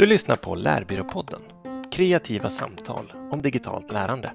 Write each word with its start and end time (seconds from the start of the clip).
Du 0.00 0.06
lyssnar 0.06 0.36
på 0.36 0.54
Lärbyråpodden, 0.54 1.40
kreativa 1.92 2.50
samtal 2.50 3.12
om 3.30 3.42
digitalt 3.42 3.92
lärande. 3.92 4.32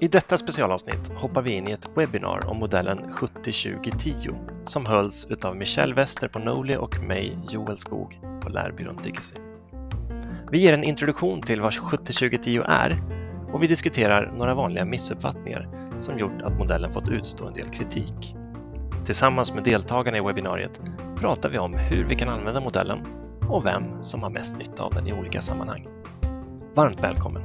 I 0.00 0.08
detta 0.08 0.38
specialavsnitt 0.38 1.08
hoppar 1.08 1.42
vi 1.42 1.50
in 1.50 1.68
i 1.68 1.72
ett 1.72 1.88
webbinar 1.94 2.46
om 2.46 2.58
modellen 2.58 2.98
70-20-10 2.98 4.34
som 4.64 4.86
hölls 4.86 5.28
av 5.42 5.56
Michelle 5.56 5.94
Wester 5.94 6.28
på 6.28 6.38
Noli 6.38 6.76
och 6.76 6.98
mig, 6.98 7.38
Joel 7.50 7.78
Skog, 7.78 8.20
på 8.40 8.48
Lärbyrån 8.48 8.96
Digicy. 9.02 9.36
Vi 10.50 10.58
ger 10.58 10.72
en 10.72 10.84
introduktion 10.84 11.42
till 11.42 11.60
vad 11.60 11.72
70-20-10 11.72 12.64
är 12.68 13.02
och 13.52 13.62
vi 13.62 13.66
diskuterar 13.66 14.32
några 14.36 14.54
vanliga 14.54 14.84
missuppfattningar 14.84 15.68
som 16.00 16.18
gjort 16.18 16.42
att 16.42 16.58
modellen 16.58 16.92
fått 16.92 17.08
utstå 17.08 17.46
en 17.46 17.54
del 17.54 17.68
kritik. 17.68 18.37
Tillsammans 19.08 19.54
med 19.54 19.64
deltagarna 19.64 20.18
i 20.18 20.20
webbinariet 20.20 20.80
pratar 21.20 21.48
vi 21.48 21.58
om 21.58 21.74
hur 21.74 22.04
vi 22.04 22.16
kan 22.16 22.28
använda 22.28 22.60
modellen 22.60 22.98
och 23.50 23.66
vem 23.66 24.04
som 24.04 24.22
har 24.22 24.30
mest 24.30 24.56
nytta 24.56 24.82
av 24.82 24.94
den 24.94 25.06
i 25.06 25.12
olika 25.12 25.40
sammanhang. 25.40 25.88
Varmt 26.74 27.02
välkommen! 27.02 27.42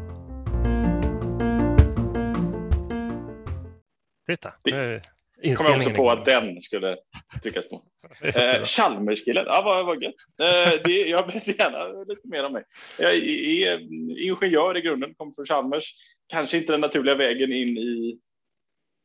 Titta, 4.27 4.53
nu 4.63 5.55
kom 5.55 5.65
jag 5.65 5.77
också 5.77 5.89
på 5.89 6.09
att 6.09 6.25
den 6.25 6.61
skulle 6.61 6.97
tryckas 7.43 7.69
på. 7.69 7.83
Eh, 8.21 8.63
Chalmerskillen, 8.63 9.45
ja 9.47 9.61
vad, 9.65 9.85
vad 9.85 10.03
gött. 10.03 10.15
Eh, 10.41 10.81
det, 10.85 11.09
jag 11.09 11.27
berättar 11.27 11.51
gärna 11.51 12.03
lite 12.03 12.27
mer 12.27 12.43
om 12.43 12.53
mig. 12.53 12.63
Jag 12.99 13.15
är 13.15 13.79
ingenjör 14.25 14.77
i 14.77 14.81
grunden, 14.81 15.13
kommer 15.13 15.33
från 15.33 15.45
Chalmers. 15.45 15.93
Kanske 16.27 16.57
inte 16.57 16.73
den 16.73 16.81
naturliga 16.81 17.15
vägen 17.15 17.53
in 17.53 17.77
i 17.77 18.19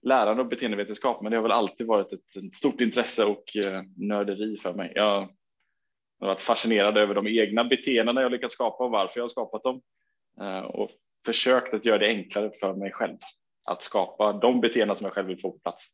lärande 0.02 0.42
och 0.42 0.48
beteendevetenskap, 0.48 1.22
men 1.22 1.30
det 1.30 1.36
har 1.36 1.42
väl 1.42 1.52
alltid 1.52 1.86
varit 1.86 2.12
ett, 2.12 2.54
stort 2.54 2.80
intresse 2.80 3.24
och 3.24 3.56
eh, 3.56 3.82
nörderi 3.96 4.56
för 4.56 4.72
mig. 4.72 4.92
Jag 4.94 5.20
har 6.20 6.26
varit 6.26 6.42
fascinerad 6.42 6.98
över 6.98 7.14
de 7.14 7.26
egna 7.26 7.64
beteendena 7.64 8.22
jag 8.22 8.32
lyckats 8.32 8.54
skapa 8.54 8.84
och 8.84 8.90
varför 8.90 9.20
jag 9.20 9.24
har 9.24 9.28
skapat 9.28 9.62
dem 9.62 9.82
eh, 10.40 10.60
och 10.60 10.90
försökt 11.26 11.74
att 11.74 11.84
göra 11.84 11.98
det 11.98 12.08
enklare 12.08 12.50
för 12.60 12.74
mig 12.74 12.92
själv 12.92 13.16
att 13.64 13.82
skapa 13.82 14.32
de 14.32 14.60
beteenden 14.60 14.96
som 14.96 15.04
jag 15.04 15.14
själv 15.14 15.28
vill 15.28 15.40
få 15.40 15.50
på 15.52 15.58
plats. 15.58 15.88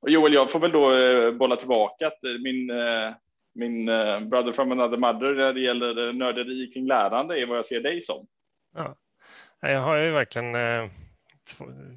Och 0.00 0.10
Joel, 0.10 0.34
jag 0.34 0.50
får 0.50 0.60
väl 0.60 0.72
då 0.72 0.92
eh, 0.92 1.32
bolla 1.32 1.56
tillbaka 1.56 2.06
att 2.06 2.18
min, 2.22 2.72
min 3.54 3.86
brother 4.30 4.52
from 4.52 4.72
another 4.72 4.96
mother 4.96 5.34
när 5.34 5.52
det 5.52 5.60
gäller 5.60 6.12
nörderi 6.12 6.66
kring 6.72 6.86
lärande 6.86 7.40
är 7.40 7.46
vad 7.46 7.58
jag 7.58 7.66
ser 7.66 7.80
dig 7.80 8.02
som. 8.02 8.26
Ja, 8.74 8.96
jag 9.60 9.80
har 9.80 9.96
ju 9.96 10.10
verkligen 10.10 10.54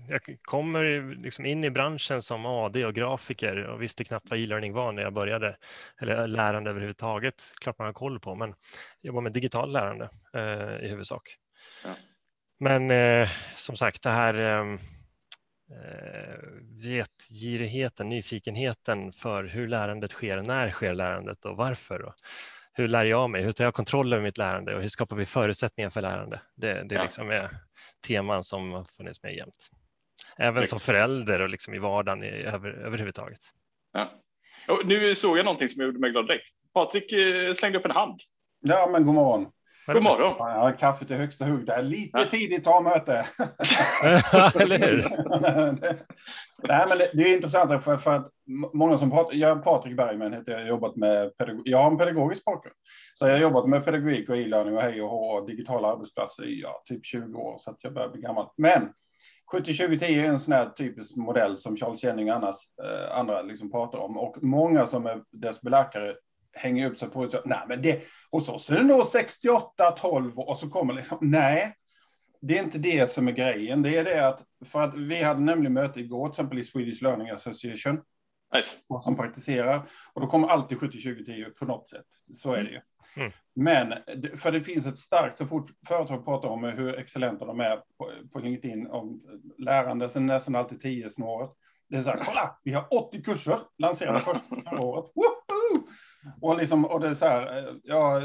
jag 0.10 0.22
kommer 0.42 1.16
liksom 1.16 1.46
in 1.46 1.64
i 1.64 1.70
branschen 1.70 2.22
som 2.22 2.46
AD 2.46 2.86
och 2.86 2.94
grafiker 2.94 3.64
och 3.64 3.82
visste 3.82 4.04
knappt 4.04 4.30
vad 4.30 4.40
e-learning 4.40 4.74
var 4.74 4.92
när 4.92 5.04
jag 5.04 5.14
började, 5.14 5.58
eller 6.02 6.28
lärande 6.28 6.70
överhuvudtaget, 6.70 7.44
klart 7.62 7.80
man 7.80 7.86
har 7.86 7.94
koll 7.94 8.20
på, 8.20 8.36
men 8.36 8.50
jag 8.50 9.08
jobbar 9.08 9.22
med 9.22 9.32
digitalt 9.34 9.72
lärande 9.72 10.10
eh, 10.34 10.86
i 10.86 10.90
huvudsak. 10.90 11.38
Ja. 11.84 11.90
Men 12.60 12.92
eh, 12.92 13.30
som 13.56 13.76
sagt, 13.76 14.04
det 14.04 14.10
här 14.10 14.34
ehm, 14.34 14.80
eh, 15.70 16.40
vetgirigheten, 16.84 18.10
nyfikenheten 18.10 19.12
för 19.12 19.44
hur 19.44 19.68
lärandet 19.68 20.12
sker, 20.12 20.42
när 20.42 20.70
sker 20.70 20.96
lärandet 20.96 21.46
och 21.46 21.58
varför. 21.58 22.02
Och 22.02 22.14
hur 22.74 22.88
lär 22.88 23.06
jag 23.06 23.30
mig? 23.30 23.44
Hur 23.44 23.52
tar 23.52 23.64
jag 23.64 23.74
kontroll 23.74 24.14
över 24.14 24.24
mitt 24.24 24.38
lärande 24.38 24.76
och 24.76 24.82
hur 24.82 24.90
skapar 24.90 25.16
vi 25.16 25.26
förutsättningar 25.26 25.90
för 25.90 26.02
lärande? 26.02 26.42
Det, 26.56 26.84
det 26.84 26.96
ja. 26.96 27.04
liksom 27.04 27.30
är 27.30 27.50
teman 28.08 28.44
som 28.44 28.72
har 28.72 28.84
funnits 28.98 29.24
med 29.24 29.36
jämt. 29.36 29.70
Även 30.38 30.68
som 30.68 30.80
förälder 30.80 31.42
och 31.42 31.50
liksom 31.50 31.74
i 31.74 31.80
vardagen 31.80 32.24
i, 32.24 32.28
över, 32.28 32.70
överhuvudtaget. 32.70 33.40
Ja. 33.92 34.12
Och 34.68 34.86
nu 34.86 35.16
såg 35.16 35.38
jag 35.38 35.46
någonting 35.46 35.70
som 35.70 35.82
gjorde 35.82 36.00
mig 36.00 36.12
glad 36.12 36.28
direkt. 36.28 36.46
Patrik 36.74 37.12
eh, 37.12 37.54
slängde 37.54 37.80
upp 37.80 37.86
en 37.86 37.92
hand. 37.92 38.22
Ja, 38.60 38.90
men 38.92 39.06
god 39.06 39.16
morgon. 39.16 39.52
God 39.86 40.04
morgon. 40.04 40.34
Ja, 40.40 40.74
kaffet 40.80 41.12
i 41.12 41.14
högsta 41.14 41.46
hugg. 41.46 41.66
Det 41.66 41.74
är 41.74 41.84
lite 41.84 42.20
ja. 42.20 42.26
tidigt 42.26 42.68
att 42.68 42.74
ta 42.74 42.82
möte. 42.82 43.14
Eller 44.62 44.78
hur? 44.78 45.10
Nej, 46.68 46.86
men 46.90 46.98
det, 46.98 47.12
det, 47.14 47.24
är 47.24 47.36
intressant 47.36 47.84
för, 47.84 47.98
för 47.98 48.16
att 48.16 48.30
många 48.74 48.98
som 48.98 49.12
pratar, 49.12 49.34
jag 49.34 49.64
Patrik 49.64 49.98
Bergman 49.98 50.34
heter 50.34 50.52
jag, 50.52 50.68
jobbat 50.68 50.96
med 50.96 51.38
pedagog, 51.38 51.62
jag 51.66 51.78
har 51.78 51.92
en 51.92 51.98
pedagogisk 51.98 52.46
bakgrund. 52.46 52.76
Så 53.14 53.28
jag 53.28 53.34
har 53.34 53.42
jobbat 53.42 53.70
med 53.70 53.86
pedagogik 53.86 54.30
och 54.30 54.38
e-learning 54.38 54.78
och 54.78 54.82
hej 54.82 55.02
och 55.02 55.10
hå 55.10 55.26
och 55.26 55.48
digitala 55.48 55.88
arbetsplatser 55.88 56.46
i 56.46 56.62
ja, 56.62 56.84
typ 56.86 57.06
20 57.06 57.40
år 57.40 57.58
så 57.58 57.72
att 57.72 57.84
jag 57.84 57.94
börjar 57.94 58.10
bli 58.10 58.22
gammal. 58.22 58.50
Men 58.58 58.90
70-20-10 59.54 60.04
är 60.04 60.30
en 60.30 60.40
sån 60.40 60.54
här 60.54 60.70
typisk 60.70 61.16
modell 61.16 61.58
som 61.58 61.78
Charles 61.78 62.04
Jennings 62.04 62.32
annars, 62.32 62.56
eh, 62.84 63.18
andra 63.18 63.42
liksom 63.42 63.72
pratar 63.72 63.98
om 63.98 64.18
och 64.18 64.44
många 64.44 64.86
som 64.86 65.06
är 65.06 65.22
dess 65.32 65.62
belackare 65.62 66.16
hänger 66.54 66.90
upp 66.90 66.98
sig 66.98 67.10
på 67.10 67.24
att 67.24 67.46
nej, 67.46 67.62
men 67.68 67.82
det 67.82 68.02
hos 68.32 68.50
oss 68.50 68.70
är 68.70 68.76
det 68.76 68.84
nog 68.84 69.08
68, 69.08 69.92
12 69.92 70.40
och 70.40 70.58
så 70.58 70.70
kommer 70.70 70.94
liksom 70.94 71.18
nej. 71.22 71.76
Det 72.42 72.58
är 72.58 72.64
inte 72.64 72.78
det 72.78 73.10
som 73.10 73.28
är 73.28 73.32
grejen. 73.32 73.82
Det 73.82 73.98
är 73.98 74.04
det 74.04 74.28
att 74.28 74.44
för 74.66 74.82
att 74.82 74.96
vi 74.96 75.24
hade 75.24 75.40
nämligen 75.40 75.74
möte 75.74 76.00
igår, 76.00 76.28
till 76.28 76.34
exempel 76.34 76.60
i 76.60 76.64
Swedish 76.64 77.02
Learning 77.02 77.30
Association. 77.30 78.02
Nice. 78.54 78.76
Som 79.04 79.16
praktiserar 79.16 79.90
och 80.14 80.22
då 80.22 80.28
kommer 80.28 80.48
alltid 80.48 80.80
70 80.80 81.00
20 81.00 81.26
10 81.26 81.50
på 81.50 81.66
något 81.66 81.88
sätt. 81.88 82.06
Så 82.34 82.54
är 82.54 82.64
det 82.64 82.70
ju. 82.70 82.82
Mm. 83.16 83.32
Men 83.56 83.94
för 84.38 84.52
det 84.52 84.62
finns 84.62 84.86
ett 84.86 84.98
starkt, 84.98 85.38
så 85.38 85.46
fort 85.46 85.72
företag 85.88 86.26
pratar 86.26 86.50
om 86.50 86.64
hur 86.64 87.00
excellenta 87.00 87.46
de 87.46 87.60
är 87.60 87.76
på, 87.98 88.12
på 88.34 88.40
LinkedIn 88.40 88.88
om 88.88 89.22
lärande, 89.58 90.10
så 90.10 90.20
nästan 90.20 90.56
alltid 90.56 90.82
10 90.82 91.10
snåret. 91.10 91.52
Det 91.90 91.98
är 91.98 92.02
så 92.02 92.10
här, 92.10 92.20
kolla, 92.26 92.58
vi 92.64 92.74
har 92.74 92.88
80 92.94 93.24
kurser 93.24 93.60
lanserade 93.78 94.20
förra 94.20 94.82
året. 94.82 95.12
Woho! 95.16 95.43
Och, 96.42 96.58
liksom, 96.58 96.86
och 96.86 97.00
det 97.00 97.08
är 97.08 97.14
så 97.14 97.26
här, 97.26 97.58
eh, 97.58 97.76
ja, 97.84 98.22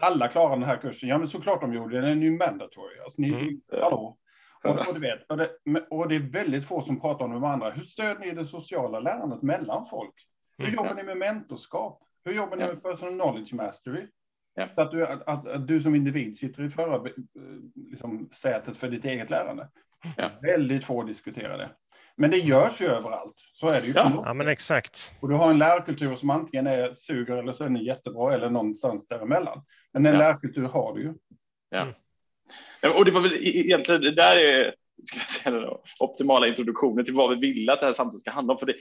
alla 0.00 0.28
klarar 0.28 0.50
den 0.50 0.68
här 0.68 0.76
kursen. 0.76 1.08
Ja, 1.08 1.18
men 1.18 1.28
såklart 1.28 1.60
de 1.60 1.74
gjorde 1.74 2.00
det. 2.00 2.08
Den 2.08 2.18
är 2.18 2.24
ju 2.24 2.38
mandatory. 2.38 3.00
Alltså, 3.04 3.22
ni, 3.22 3.28
mm. 3.28 3.60
hallå. 3.82 4.18
Och, 4.64 4.88
och, 4.88 4.94
du 4.94 5.00
vet, 5.00 5.30
och, 5.30 5.36
det, 5.36 5.50
och 5.90 6.08
det 6.08 6.16
är 6.16 6.20
väldigt 6.20 6.64
få 6.64 6.82
som 6.82 7.00
pratar 7.00 7.24
om 7.24 7.32
de 7.32 7.44
andra. 7.44 7.70
Hur 7.70 7.82
stöder 7.82 8.20
ni 8.20 8.30
det 8.30 8.44
sociala 8.44 9.00
lärandet 9.00 9.42
mellan 9.42 9.86
folk? 9.86 10.14
Hur 10.58 10.64
mm. 10.64 10.76
jobbar 10.76 10.94
ni 10.94 11.02
med 11.02 11.16
mentorskap? 11.16 12.02
Hur 12.24 12.32
jobbar 12.32 12.56
ni 12.56 12.66
med 12.66 12.82
personal 12.82 13.12
knowledge 13.12 13.52
mastery? 13.52 14.06
Ja. 14.54 14.68
Så 14.74 14.80
att 14.80 14.90
du, 14.90 15.06
att, 15.06 15.28
att, 15.28 15.48
att, 15.48 15.68
du 15.68 15.82
som 15.82 15.94
individ 15.94 16.38
sitter 16.38 16.62
i 16.62 16.70
förra 16.70 17.06
liksom, 17.74 18.28
sätet 18.32 18.76
för 18.76 18.88
ditt 18.88 19.04
eget 19.04 19.30
lärande. 19.30 19.68
Ja. 20.16 20.30
Väldigt 20.42 20.84
få 20.84 21.02
diskuterar 21.02 21.58
det. 21.58 21.70
Men 22.16 22.30
det 22.30 22.36
görs 22.36 22.80
ju 22.80 22.86
överallt. 22.86 23.34
Så 23.36 23.66
är 23.66 23.80
det 23.80 23.86
ju. 23.86 23.92
Ja, 23.92 24.22
ja 24.24 24.34
men 24.34 24.48
exakt. 24.48 25.12
Och 25.20 25.28
du 25.28 25.34
har 25.34 25.50
en 25.50 25.58
lärkultur 25.58 26.16
som 26.16 26.30
antingen 26.30 26.66
är 26.66 26.92
suger 26.92 27.36
eller 27.36 27.52
så 27.52 27.64
är 27.64 27.68
den 27.68 27.84
jättebra 27.84 28.34
eller 28.34 28.50
någonstans 28.50 29.06
däremellan. 29.08 29.64
Men 29.92 30.06
en 30.06 30.12
ja. 30.12 30.18
lärkultur 30.18 30.62
har 30.62 30.94
du 30.94 31.02
ju. 31.02 31.14
Ja. 31.70 31.80
Mm. 31.80 32.96
Och 32.96 33.04
det 33.04 33.10
var 33.10 33.20
väl 33.20 33.34
egentligen 33.34 34.00
det 34.00 34.14
där 34.14 34.36
är 34.36 34.74
ska 35.04 35.18
jag 35.18 35.30
säga, 35.30 35.60
den 35.60 35.78
optimala 35.98 36.46
introduktionen 36.46 37.04
till 37.04 37.14
vad 37.14 37.30
vi 37.30 37.52
vill 37.52 37.70
att 37.70 37.80
det 37.80 37.86
här 37.86 37.92
samtalet 37.92 38.20
ska 38.20 38.30
handla 38.30 38.52
om. 38.52 38.58
För 38.58 38.66
det, 38.66 38.74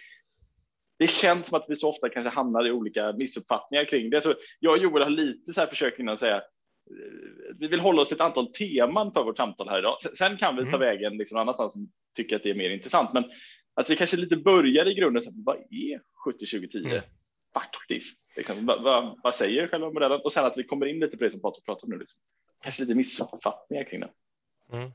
det 0.99 1.07
känns 1.07 1.47
som 1.47 1.59
att 1.59 1.65
vi 1.69 1.75
så 1.75 1.89
ofta 1.89 2.09
kanske 2.09 2.35
hamnar 2.35 2.67
i 2.67 2.71
olika 2.71 3.13
missuppfattningar 3.13 3.85
kring 3.85 4.09
det. 4.09 4.21
Så 4.21 4.33
jag 4.59 4.73
och 4.73 4.83
Joel 4.83 5.03
har 5.03 5.09
lite 5.09 5.53
så 5.53 5.59
här 5.59 5.67
försökt 5.67 5.99
innan 5.99 6.17
säga 6.17 6.35
eh, 6.35 7.55
vi 7.59 7.67
vill 7.67 7.79
hålla 7.79 8.01
oss 8.01 8.07
till 8.07 8.17
ett 8.17 8.21
antal 8.21 8.51
teman 8.51 9.13
för 9.13 9.23
vårt 9.23 9.37
samtal 9.37 9.69
här 9.69 9.79
idag. 9.79 10.01
Sen 10.01 10.37
kan 10.37 10.55
vi 10.55 10.61
ta 10.61 10.67
mm. 10.67 10.79
vägen 10.79 11.17
liksom 11.17 11.37
annanstans 11.37 11.73
som 11.73 11.91
tycker 12.15 12.35
att 12.35 12.43
det 12.43 12.49
är 12.49 12.55
mer 12.55 12.69
intressant. 12.69 13.13
Men 13.13 13.23
att 13.75 13.89
vi 13.89 13.95
kanske 13.95 14.17
lite 14.17 14.37
börjar 14.37 14.87
i 14.87 14.93
grunden. 14.93 15.23
Så 15.23 15.31
vad 15.35 15.55
är 15.55 16.01
70-20-10 16.41 16.85
mm. 16.85 17.01
faktiskt? 17.53 18.37
Liksom, 18.37 18.65
vad, 18.65 18.83
vad, 18.83 19.19
vad, 19.23 19.35
säger 19.35 19.67
själva 19.67 19.89
modellen? 19.89 20.21
Och 20.23 20.33
sen 20.33 20.45
att 20.45 20.57
vi 20.57 20.63
kommer 20.63 20.85
in 20.85 20.99
lite 20.99 21.17
på 21.17 21.23
det 21.23 21.31
som 21.31 21.41
Patrik 21.41 21.65
pratar 21.65 21.85
om 21.87 21.91
nu. 21.91 21.99
Liksom. 21.99 22.19
Kanske 22.63 22.81
lite 22.81 22.95
missuppfattningar 22.95 23.83
kring 23.83 23.99
det. 23.99 24.09
Mm. 24.71 24.91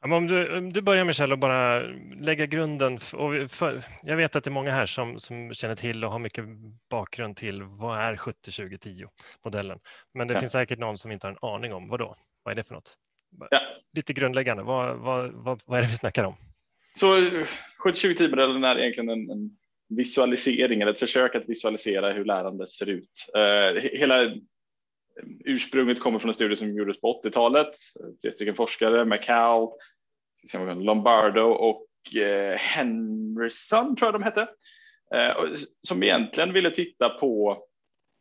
Om 0.00 0.26
du, 0.26 0.58
om 0.58 0.72
du 0.72 0.82
börjar 0.82 1.04
Michelle 1.04 1.32
och 1.32 1.38
bara 1.38 1.80
lägga 2.20 2.46
grunden. 2.46 2.94
Och 2.94 3.50
för, 3.50 3.84
jag 4.02 4.16
vet 4.16 4.36
att 4.36 4.44
det 4.44 4.48
är 4.48 4.52
många 4.52 4.70
här 4.70 4.86
som, 4.86 5.20
som 5.20 5.54
känner 5.54 5.76
till 5.76 6.04
och 6.04 6.12
har 6.12 6.18
mycket 6.18 6.44
bakgrund 6.90 7.36
till 7.36 7.62
vad 7.62 7.98
är 7.98 8.16
70-20-10 8.16 9.08
modellen. 9.44 9.78
Men 10.14 10.28
det 10.28 10.34
ja. 10.34 10.40
finns 10.40 10.52
säkert 10.52 10.78
någon 10.78 10.98
som 10.98 11.12
inte 11.12 11.26
har 11.26 11.32
en 11.32 11.54
aning 11.54 11.74
om 11.74 11.88
vad 11.88 11.98
då? 11.98 12.14
Vad 12.42 12.52
är 12.52 12.56
det 12.56 12.64
för 12.64 12.74
något? 12.74 12.94
Ja. 13.50 13.60
Lite 13.92 14.12
grundläggande. 14.12 14.62
Vad, 14.62 14.98
vad, 14.98 15.32
vad, 15.32 15.62
vad 15.66 15.78
är 15.78 15.82
det 15.82 15.88
vi 15.88 15.96
snackar 15.96 16.24
om? 16.24 16.34
Så 16.94 17.16
70-20-10 17.84 18.30
modellen 18.30 18.64
är 18.64 18.78
egentligen 18.78 19.10
en, 19.10 19.30
en, 19.30 19.50
visualisering 19.90 20.80
eller 20.80 20.92
ett 20.92 21.00
försök 21.00 21.34
att 21.34 21.48
visualisera 21.48 22.12
hur 22.12 22.24
lärandet 22.24 22.70
ser 22.70 22.88
ut. 22.88 23.10
Eh, 23.36 23.82
hela 23.82 24.30
ursprunget 25.44 26.00
kommer 26.00 26.18
från 26.18 26.28
en 26.28 26.34
studie 26.34 26.56
som 26.56 26.72
gjordes 26.72 27.00
på 27.00 27.20
80-talet. 27.24 27.70
Tre 28.22 28.32
stycken 28.32 28.54
forskare, 28.54 29.04
Macau, 29.04 29.72
Lombardo 30.76 31.42
och 31.42 32.16
eh, 32.16 32.56
Henryson 32.56 33.96
tror 33.96 34.06
jag 34.06 34.14
de 34.14 34.22
hette, 34.22 34.48
eh, 35.14 35.36
som 35.88 36.02
egentligen 36.02 36.52
ville 36.52 36.70
titta 36.70 37.08
på 37.08 37.64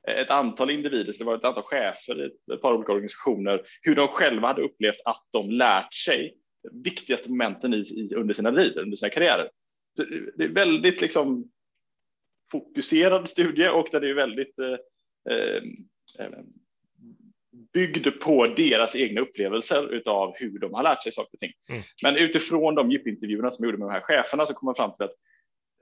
ett 0.08 0.30
antal 0.30 0.70
individer, 0.70 1.12
så 1.12 1.18
det 1.18 1.26
var 1.26 1.36
ett 1.36 1.44
antal 1.44 1.64
chefer 1.64 2.26
i 2.26 2.54
ett 2.54 2.62
par 2.62 2.74
olika 2.74 2.92
organisationer, 2.92 3.62
hur 3.82 3.96
de 3.96 4.08
själva 4.08 4.48
hade 4.48 4.62
upplevt 4.62 5.02
att 5.06 5.24
de 5.32 5.52
lärt 5.52 5.94
sig 5.94 6.38
viktigaste 6.72 7.30
momenten 7.30 7.74
i, 7.74 7.78
i, 7.78 8.16
under 8.16 8.34
sina 8.34 8.50
liv, 8.50 8.78
under 8.78 8.98
sina 8.98 9.10
karriärer. 9.10 9.50
Så 9.98 10.04
det 10.36 10.44
är 10.44 10.50
väldigt 10.50 11.02
liksom 11.02 11.52
fokuserad 12.52 13.30
studie 13.30 13.68
och 13.68 13.88
där 13.92 14.00
det 14.00 14.10
är 14.10 14.14
väldigt 14.14 14.60
eh, 14.60 16.26
eh, 16.26 16.40
byggd 17.74 18.08
på 18.22 18.48
deras 18.48 18.96
egna 18.96 19.22
upplevelser 19.22 20.02
av 20.06 20.34
hur 20.36 20.60
de 20.60 20.74
har 20.74 20.84
lärt 20.84 21.04
sig 21.04 21.12
saker 21.12 21.34
och 21.34 21.40
ting. 21.40 21.54
Mm. 21.70 21.82
Men 22.04 22.16
utifrån 22.16 22.76
de 22.76 22.92
djupintervjuerna 22.92 23.52
som 23.52 23.66
gjorde 23.66 23.78
med 23.78 23.88
de 23.88 23.92
här 23.92 24.02
cheferna 24.02 24.46
så 24.46 24.54
kom 24.54 24.66
man 24.66 24.76
fram 24.76 24.94
till 24.94 25.06
att 25.06 25.16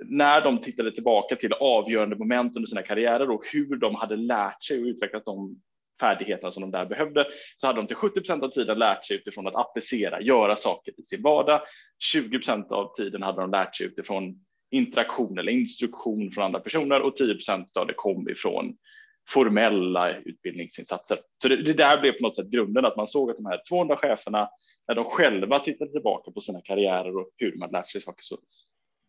när 0.04 0.42
de 0.42 0.58
tittade 0.58 0.92
tillbaka 0.92 1.36
till 1.36 1.54
avgörande 1.54 2.16
moment 2.16 2.56
under 2.56 2.68
sina 2.68 2.82
karriärer 2.82 3.30
och 3.30 3.46
hur 3.54 3.76
de 3.76 3.96
hade 3.96 4.16
lärt 4.16 4.64
sig 4.64 4.82
och 4.82 4.86
utvecklat 4.86 5.26
de 5.26 5.62
färdigheterna 6.00 6.52
som 6.52 6.62
de 6.62 6.72
där 6.72 6.86
behövde 6.86 7.28
så 7.58 7.68
hade 7.68 7.80
de 7.80 7.88
till 7.88 7.96
70 7.96 8.32
av 8.32 8.50
tiden 8.50 8.80
lärt 8.80 9.06
sig 9.06 9.18
utifrån 9.18 9.48
att 9.48 9.56
applicera, 9.56 10.22
göra 10.22 10.56
saker 10.56 10.94
i 10.98 11.04
sin 11.04 11.22
vardag. 11.22 11.62
20 12.00 12.40
av 12.70 12.96
tiden 12.96 13.22
hade 13.22 13.42
de 13.42 13.52
lärt 13.52 13.76
sig 13.76 13.88
utifrån 13.88 14.46
interaktion 14.72 15.40
eller 15.40 15.52
instruktion 15.52 16.32
från 16.32 16.44
andra 16.44 16.60
personer 16.60 17.02
och 17.02 17.16
10 17.16 17.36
av 17.80 17.88
det 17.88 17.94
kom 17.94 18.30
ifrån 18.30 18.78
formella 19.30 20.18
utbildningsinsatser. 20.18 21.18
Så 21.42 21.48
det, 21.48 21.64
det, 21.64 21.74
där 21.74 22.02
blev 22.02 22.12
på 22.12 22.24
något 22.24 22.36
sätt 22.36 22.50
grunden, 22.50 22.86
att 22.86 22.98
man 22.98 23.08
såg 23.08 23.32
att 23.32 23.38
de 23.38 23.46
här 23.46 23.62
200 23.70 23.98
cheferna, 23.98 24.50
när 24.88 24.96
de 24.96 25.06
själva 25.06 25.60
tittade 25.60 25.92
tillbaka 25.92 26.32
på 26.32 26.42
sina 26.42 26.62
karriärer 26.62 27.18
och 27.18 27.30
hur 27.38 27.52
de 27.52 27.62
hade 27.62 27.74
lärt 27.74 27.90
sig 27.90 28.02
saker, 28.02 28.22
så 28.22 28.38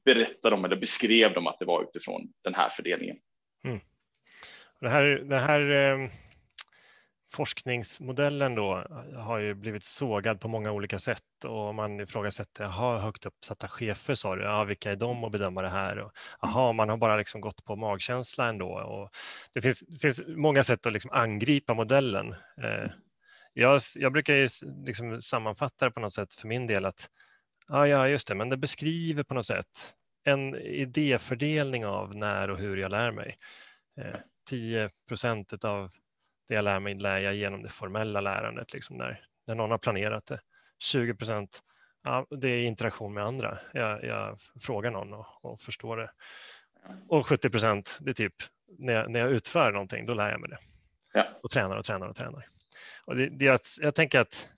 berättade 0.05 0.57
de 0.57 0.65
eller 0.65 0.77
beskrev 0.77 1.35
de 1.35 1.47
att 1.47 1.59
det 1.59 1.65
var 1.65 1.83
utifrån 1.83 2.33
den 2.45 2.55
här 2.55 2.71
fördelningen. 2.71 3.17
Mm. 3.65 3.81
Det 4.81 4.89
här, 4.89 5.05
det 5.05 5.39
här 5.39 5.71
eh, 5.71 6.11
forskningsmodellen 7.37 8.55
då 8.55 8.85
har 9.17 9.39
ju 9.39 9.55
blivit 9.55 9.85
sågad 9.85 10.41
på 10.41 10.49
många 10.49 10.73
olika 10.73 10.99
sätt 10.99 11.45
och 11.45 11.75
man 11.75 12.01
ifrågasätter, 12.01 12.65
jaha, 12.65 12.99
högt 12.99 13.27
uppsatta 13.27 13.69
chefer 13.69 14.15
sa 14.15 14.37
du, 14.37 14.43
ja, 14.43 14.65
vilka 14.65 14.93
är 14.93 14.97
de 14.97 15.25
att 15.25 15.33
bedöma 15.33 15.63
det 15.63 15.69
här? 15.69 15.99
Och, 15.99 16.13
jaha, 16.41 16.73
man 16.73 16.89
har 16.89 16.97
bara 16.97 17.17
liksom 17.17 17.41
gått 17.41 17.65
på 17.65 17.77
magkänsla 17.77 18.49
ändå. 18.49 18.69
Och 18.69 19.11
det, 19.55 19.63
finns, 19.63 19.81
det 19.81 19.99
finns 19.99 20.21
många 20.27 20.63
sätt 20.63 20.87
att 20.87 20.93
liksom 20.93 21.11
angripa 21.13 21.75
modellen. 21.75 22.33
Eh, 22.63 22.91
jag, 23.53 23.81
jag 23.97 24.13
brukar 24.13 24.35
ju 24.35 24.49
liksom 24.87 25.23
sammanfatta 25.23 25.85
det 25.85 25.91
på 25.91 26.01
något 26.01 26.15
sätt 26.15 26.35
för 26.35 26.49
min 26.49 26.67
del 26.67 26.85
att 26.87 27.09
ja, 27.69 27.87
ja, 27.87 28.09
just 28.09 28.29
det, 28.29 28.35
men 28.35 28.49
det 28.49 28.57
beskriver 28.57 29.23
på 29.23 29.35
något 29.35 29.47
sätt 29.47 29.95
en 30.25 30.57
idéfördelning 30.57 31.87
av 31.87 32.17
när 32.17 32.51
och 32.51 32.59
hur 32.59 32.77
jag 32.77 32.91
lär 32.91 33.11
mig. 33.11 33.39
10 34.49 34.85
eh, 34.85 34.91
procent 35.09 35.65
av 35.65 35.91
det 36.49 36.55
jag 36.55 36.65
lär 36.65 36.81
mig 36.81 36.95
lär 36.95 37.19
jag 37.19 37.35
genom 37.35 37.63
det 37.63 37.69
formella 37.69 38.21
lärandet, 38.21 38.73
liksom 38.73 38.97
när, 38.97 39.27
när 39.47 39.55
någon 39.55 39.71
har 39.71 39.79
planerat 39.79 40.27
det. 40.27 40.41
20 40.79 41.15
procent, 41.15 41.63
ja, 42.05 42.27
det 42.31 42.49
är 42.49 42.63
interaktion 42.63 43.15
med 43.15 43.25
andra. 43.25 43.59
Jag, 43.73 44.05
jag 44.05 44.39
frågar 44.61 44.91
någon 44.91 45.13
och, 45.13 45.27
och, 45.43 45.61
förstår 45.61 45.97
det. 45.97 46.11
Och 47.09 47.27
70 47.27 47.51
procent, 47.51 47.99
det 48.01 48.11
är 48.11 48.15
typ 48.15 48.35
när 48.79 48.93
jag, 48.93 49.11
när 49.11 49.21
jag 49.21 49.31
utför 49.31 49.73
någonting, 49.73 50.07
då 50.07 50.15
lär 50.15 50.31
jag 50.31 50.41
mig 50.41 50.51
det. 50.51 50.59
Ja. 51.13 51.27
Och 51.43 51.51
tränar 51.51 51.77
och 51.77 51.85
tränar 51.85 52.09
och 52.09 52.17
tränar. 52.17 52.47
Och 53.05 53.17
det, 53.17 53.29
det, 53.29 53.45
jag, 53.45 53.61
jag 53.81 53.95
tänker 53.95 54.21
att 54.21 54.49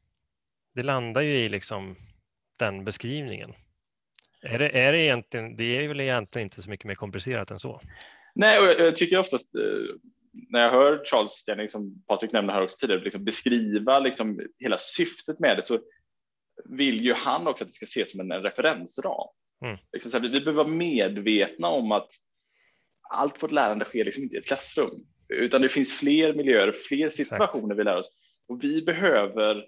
det 0.74 0.82
landar 0.82 1.22
ju 1.22 1.30
i 1.30 1.48
liksom 1.48 1.96
den 2.58 2.84
beskrivningen. 2.84 3.54
Är 4.42 4.58
det, 4.58 4.68
är 4.68 4.92
det, 4.92 4.98
egentligen, 4.98 5.56
det 5.56 5.84
är 5.84 5.88
väl 5.88 6.00
egentligen 6.00 6.46
inte 6.46 6.62
så 6.62 6.70
mycket 6.70 6.86
mer 6.86 6.94
komplicerat 6.94 7.50
än 7.50 7.58
så? 7.58 7.78
Nej, 8.34 8.58
och 8.60 8.66
jag, 8.66 8.80
jag 8.80 8.96
tycker 8.96 9.18
oftast 9.18 9.54
eh, 9.54 9.60
när 10.48 10.60
jag 10.60 10.70
hör 10.70 11.04
Charles 11.04 11.32
Stenning, 11.32 11.68
som 11.68 12.04
Patrik 12.06 12.32
nämnde 12.32 12.52
här 12.52 12.62
också 12.62 12.76
tidigare, 12.80 13.04
liksom 13.04 13.24
beskriva 13.24 13.98
liksom 13.98 14.40
hela 14.58 14.78
syftet 14.78 15.38
med 15.38 15.56
det 15.56 15.62
så 15.62 15.78
vill 16.64 17.04
ju 17.04 17.12
han 17.12 17.46
också 17.46 17.64
att 17.64 17.68
det 17.68 17.74
ska 17.74 17.84
ses 17.84 18.10
som 18.10 18.20
en, 18.20 18.32
en 18.32 18.42
referensram. 18.42 19.28
Mm. 19.64 19.76
Liksom 19.92 20.12
här, 20.12 20.20
vi, 20.20 20.28
vi 20.28 20.40
behöver 20.40 20.64
vara 20.64 20.74
medvetna 20.76 21.68
om 21.68 21.92
att 21.92 22.08
allt 23.10 23.42
vårt 23.42 23.52
lärande 23.52 23.84
sker 23.84 24.04
liksom 24.04 24.22
inte 24.22 24.36
i 24.36 24.38
ett 24.38 24.46
klassrum, 24.46 25.06
utan 25.28 25.62
det 25.62 25.68
finns 25.68 25.92
fler 25.92 26.34
miljöer, 26.34 26.72
fler 26.72 27.10
situationer 27.10 27.64
Exakt. 27.64 27.78
vi 27.78 27.84
lär 27.84 27.96
oss 27.96 28.10
och 28.48 28.64
vi 28.64 28.82
behöver 28.82 29.66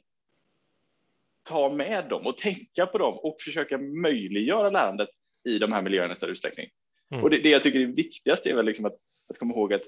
ta 1.42 1.72
med 1.72 2.08
dem 2.08 2.26
och 2.26 2.38
tänka 2.38 2.86
på 2.86 2.98
dem 2.98 3.18
och 3.18 3.36
försöka 3.40 3.78
möjliggöra 3.78 4.70
lärandet 4.70 5.08
i 5.48 5.58
de 5.58 5.72
här 5.72 5.82
miljöerna 5.82 6.12
i 6.12 6.16
större 6.16 6.30
utsträckning. 6.30 6.66
Mm. 7.10 7.24
Och 7.24 7.30
det, 7.30 7.38
det, 7.38 7.48
jag 7.48 7.62
tycker 7.62 7.80
är 7.80 7.86
viktigast 7.86 8.46
är 8.46 8.54
väl 8.54 8.66
liksom 8.66 8.84
att, 8.84 8.96
att 9.30 9.38
komma 9.38 9.54
ihåg 9.54 9.74
att 9.74 9.82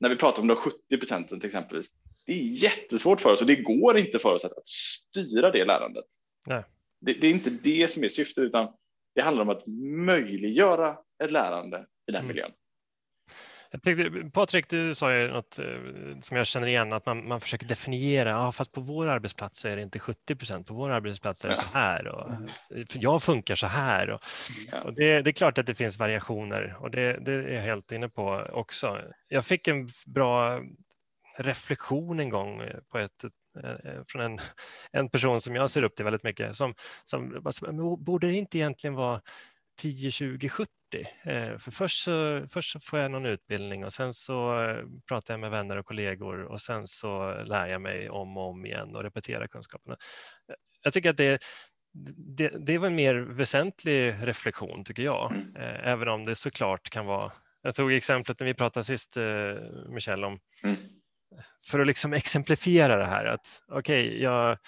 när 0.00 0.08
vi 0.08 0.16
pratar 0.16 0.42
om 0.42 0.48
de 0.48 0.56
70 0.56 0.98
procenten 0.98 1.40
till 1.40 1.46
exempel, 1.46 1.82
det 2.26 2.32
är 2.32 2.62
jättesvårt 2.62 3.20
för 3.20 3.32
oss 3.32 3.40
och 3.40 3.46
det 3.46 3.56
går 3.56 3.98
inte 3.98 4.18
för 4.18 4.34
oss 4.34 4.44
att, 4.44 4.52
att 4.52 4.68
styra 4.68 5.50
det 5.50 5.64
lärandet. 5.64 6.04
Det, 7.00 7.12
det, 7.12 7.26
är 7.26 7.30
inte 7.30 7.50
det 7.50 7.90
som 7.90 8.04
är 8.04 8.08
syftet, 8.08 8.44
utan 8.44 8.68
det 9.14 9.22
handlar 9.22 9.42
om 9.42 9.48
att 9.48 9.66
möjliggöra 10.06 10.96
ett 11.24 11.32
lärande 11.32 11.86
i 12.06 12.12
den 12.12 12.16
mm. 12.16 12.28
miljön. 12.28 12.52
Jag 13.72 13.82
tänkte, 13.82 14.30
Patrik, 14.32 14.68
du 14.68 14.94
sa 14.94 15.14
ju 15.14 15.28
något 15.28 15.58
eh, 15.58 15.64
som 16.20 16.36
jag 16.36 16.46
känner 16.46 16.66
igen, 16.66 16.92
att 16.92 17.06
man, 17.06 17.28
man 17.28 17.40
försöker 17.40 17.66
definiera, 17.66 18.30
ja, 18.30 18.52
fast 18.52 18.72
på 18.72 18.80
vår 18.80 19.06
arbetsplats 19.06 19.58
så 19.58 19.68
är 19.68 19.76
det 19.76 19.82
inte 19.82 19.98
70 19.98 20.36
procent, 20.36 20.66
på 20.66 20.74
vår 20.74 20.90
arbetsplats 20.90 21.44
är 21.44 21.48
det 21.48 21.56
så 21.56 21.66
här 21.72 22.08
och 22.08 22.32
jag 22.94 23.22
funkar 23.22 23.54
så 23.54 23.66
här. 23.66 24.10
Och, 24.10 24.20
och 24.84 24.94
det, 24.94 25.22
det, 25.22 25.30
är 25.30 25.32
klart 25.32 25.58
att 25.58 25.66
det 25.66 25.74
finns 25.74 25.98
variationer 25.98 26.76
och 26.80 26.90
det, 26.90 27.18
det 27.24 27.32
är 27.32 27.54
jag 27.54 27.62
helt 27.62 27.92
inne 27.92 28.08
på 28.08 28.46
också. 28.52 29.00
Jag 29.28 29.46
fick 29.46 29.68
en 29.68 29.88
bra 30.06 30.60
reflektion 31.36 32.20
en 32.20 32.28
gång 32.28 32.62
på 32.92 32.98
ett, 32.98 33.24
eh, 33.64 34.02
från 34.08 34.22
en, 34.22 34.38
en 34.92 35.08
person 35.08 35.40
som 35.40 35.54
jag 35.54 35.70
ser 35.70 35.82
upp 35.82 35.96
till 35.96 36.04
väldigt 36.04 36.24
mycket, 36.24 36.56
som, 36.56 36.74
som 37.04 37.42
borde 37.98 38.26
det 38.26 38.34
inte 38.34 38.58
egentligen 38.58 38.94
vara 38.94 39.20
10, 39.78 40.10
20, 40.10 40.48
70? 40.48 40.70
Eh, 40.98 41.58
för 41.58 41.70
först 41.70 42.04
så, 42.04 42.46
först 42.50 42.72
så 42.72 42.80
får 42.80 42.98
jag 42.98 43.10
någon 43.10 43.26
utbildning 43.26 43.84
och 43.84 43.92
sen 43.92 44.14
så 44.14 44.62
eh, 44.62 44.84
pratar 45.08 45.34
jag 45.34 45.40
med 45.40 45.50
vänner 45.50 45.76
och 45.76 45.86
kollegor 45.86 46.42
och 46.42 46.60
sen 46.60 46.86
så 46.86 47.42
lär 47.44 47.66
jag 47.66 47.80
mig 47.80 48.10
om 48.10 48.36
och 48.36 48.48
om 48.48 48.66
igen 48.66 48.96
och 48.96 49.02
repeterar 49.02 49.46
kunskaperna. 49.46 49.96
Eh, 50.48 50.54
jag 50.82 50.92
tycker 50.92 51.10
att 51.10 51.16
det, 51.16 51.42
det, 52.36 52.48
det 52.48 52.78
var 52.78 52.86
en 52.86 52.94
mer 52.94 53.14
väsentlig 53.14 54.14
reflektion 54.22 54.84
tycker 54.84 55.02
jag, 55.02 55.32
mm. 55.32 55.54
även 55.84 56.08
om 56.08 56.24
det 56.24 56.34
såklart 56.34 56.90
kan 56.90 57.06
vara 57.06 57.32
jag 57.62 57.74
tog 57.74 57.92
exemplet 57.92 58.40
när 58.40 58.46
vi 58.46 58.54
pratade 58.54 58.84
sist, 58.84 59.16
Michel, 59.88 60.24
om 60.24 60.40
mm. 60.64 60.76
för 61.66 61.78
att 61.78 61.86
liksom 61.86 62.12
exemplifiera 62.12 62.96
det 62.96 63.06
här 63.06 63.24
att 63.24 63.62
okej, 63.68 64.06
okay, 64.06 64.22
jag, 64.22 64.58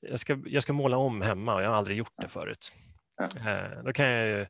jag, 0.00 0.20
ska, 0.20 0.38
jag 0.46 0.62
ska 0.62 0.72
måla 0.72 0.96
om 0.96 1.22
hemma 1.22 1.54
och 1.54 1.62
jag 1.62 1.68
har 1.68 1.76
aldrig 1.76 1.96
gjort 1.96 2.14
det 2.22 2.28
förut. 2.28 2.72
Ja. 3.16 3.82
Då 3.84 3.92
kan 3.92 4.06
jag 4.06 4.28
ju 4.28 4.46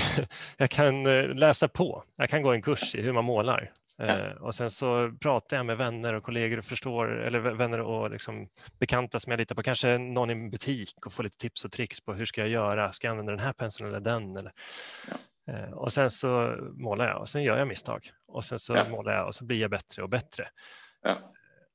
jag 0.56 0.70
kan 0.70 1.06
eh, 1.06 1.28
läsa 1.28 1.68
på. 1.68 2.02
Jag 2.16 2.30
kan 2.30 2.42
gå 2.42 2.52
en 2.52 2.62
kurs 2.62 2.94
i 2.94 3.02
hur 3.02 3.12
man 3.12 3.24
målar. 3.24 3.72
Ja. 3.96 4.04
Eh, 4.04 4.32
och 4.32 4.54
sen 4.54 4.70
så 4.70 5.12
pratar 5.20 5.56
jag 5.56 5.66
med 5.66 5.76
vänner 5.76 6.14
och 6.14 6.22
kollegor 6.22 6.58
och 6.58 6.64
förstår, 6.64 7.22
eller 7.22 7.38
vänner 7.38 7.80
och 7.80 8.10
liksom 8.10 8.48
bekanta 8.78 9.20
som 9.20 9.30
jag 9.30 9.38
litar 9.38 9.54
på, 9.54 9.62
kanske 9.62 9.98
någon 9.98 10.30
i 10.30 10.32
en 10.32 10.50
butik 10.50 11.06
och 11.06 11.12
får 11.12 11.22
lite 11.22 11.38
tips 11.38 11.64
och 11.64 11.72
tricks 11.72 12.00
på 12.00 12.14
hur 12.14 12.26
ska 12.26 12.40
jag 12.40 12.50
göra? 12.50 12.92
Ska 12.92 13.06
jag 13.06 13.10
använda 13.12 13.32
den 13.32 13.44
här 13.44 13.52
penseln 13.52 13.88
eller 13.88 14.00
den? 14.00 14.36
Eller, 14.36 14.52
ja. 15.08 15.14
Eh, 15.52 15.72
och 15.72 15.92
sen 15.92 16.10
så 16.10 16.56
målar 16.74 17.08
jag 17.08 17.20
och 17.20 17.28
sen 17.28 17.42
gör 17.42 17.58
jag 17.58 17.68
misstag 17.68 18.10
och 18.28 18.44
sen 18.44 18.58
så 18.58 18.76
ja. 18.76 18.88
målar 18.88 19.12
jag 19.14 19.26
och 19.26 19.34
så 19.34 19.44
blir 19.44 19.60
jag 19.60 19.70
bättre 19.70 20.02
och 20.02 20.08
bättre. 20.08 20.48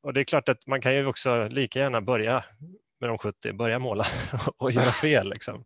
Och 0.01 0.13
det 0.13 0.19
är 0.19 0.23
klart 0.23 0.49
att 0.49 0.67
man 0.67 0.81
kan 0.81 0.95
ju 0.95 1.05
också 1.05 1.47
lika 1.47 1.79
gärna 1.79 2.01
börja 2.01 2.43
med 2.99 3.09
de 3.09 3.17
70, 3.17 3.53
börja 3.53 3.79
måla 3.79 4.05
och 4.57 4.71
göra 4.71 4.91
fel. 5.01 5.29
Liksom. 5.29 5.63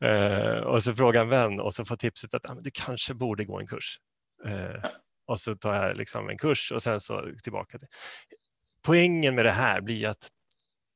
Eh, 0.00 0.56
och 0.56 0.82
så 0.82 0.94
fråga 0.94 1.20
en 1.20 1.28
vän 1.28 1.60
och 1.60 1.74
så 1.74 1.84
få 1.84 1.96
tipset 1.96 2.34
att 2.34 2.50
ah, 2.50 2.56
du 2.60 2.70
kanske 2.74 3.14
borde 3.14 3.44
gå 3.44 3.60
en 3.60 3.66
kurs. 3.66 3.98
Eh, 4.44 4.90
och 5.26 5.40
så 5.40 5.54
tar 5.54 5.74
jag 5.74 5.96
liksom 5.96 6.28
en 6.28 6.38
kurs 6.38 6.72
och 6.72 6.82
sen 6.82 7.00
så 7.00 7.30
tillbaka. 7.42 7.78
Till. 7.78 7.88
Poängen 8.82 9.34
med 9.34 9.44
det 9.44 9.52
här 9.52 9.80
blir 9.80 10.08
att 10.08 10.28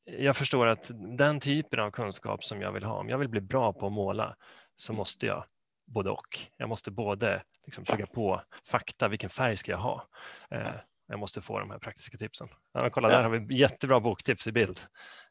jag 0.05 0.37
förstår 0.37 0.67
att 0.67 0.91
den 1.19 1.41
typen 1.41 1.81
av 1.81 1.91
kunskap 1.91 2.45
som 2.45 2.61
jag 2.61 2.73
vill 2.73 2.85
ha, 2.85 2.99
om 2.99 3.09
jag 3.09 3.19
vill 3.19 3.29
bli 3.29 3.41
bra 3.41 3.73
på 3.73 3.87
att 3.87 3.93
måla 3.93 4.37
så 4.77 4.93
måste 4.93 5.27
jag 5.27 5.45
både 5.87 6.11
och. 6.11 6.39
Jag 6.57 6.69
måste 6.69 6.91
både 6.91 7.43
liksom 7.67 7.85
plugga 7.85 8.07
på 8.07 8.43
fakta, 8.67 9.09
vilken 9.09 9.31
färg 9.31 9.57
ska 9.57 9.73
jag 9.73 9.79
ha? 9.79 10.07
Eh, 10.51 10.75
jag 11.13 11.19
måste 11.19 11.41
få 11.41 11.59
de 11.59 11.71
här 11.71 11.79
praktiska 11.79 12.19
tipsen. 12.19 12.49
Ja, 12.73 12.91
kolla, 12.91 13.11
ja. 13.11 13.17
där 13.17 13.23
har 13.23 13.31
vi 13.31 13.57
jättebra 13.57 14.01
boktips 14.01 14.47
i 14.47 14.53
bild. 14.53 14.81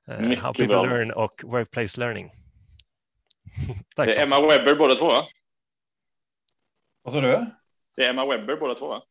Uh, 0.09 0.35
how 0.37 0.53
people 0.53 0.67
bra. 0.67 0.83
learn 0.83 1.11
och 1.11 1.41
workplace 1.43 1.99
learning. 1.99 2.31
Tack. 3.95 4.07
Det 4.07 4.15
är 4.15 4.23
Emma 4.23 4.41
Webber 4.41 4.75
båda 4.75 4.95
två. 4.95 5.07
Va? 5.07 5.27
Vad 7.01 7.13
sa 7.13 7.21
du? 7.21 7.45
Det 7.95 8.05
är 8.05 8.09
Emma 8.09 8.25
Webber 8.25 8.55
båda 8.55 8.75
två. 8.75 8.87
Va? 8.87 9.01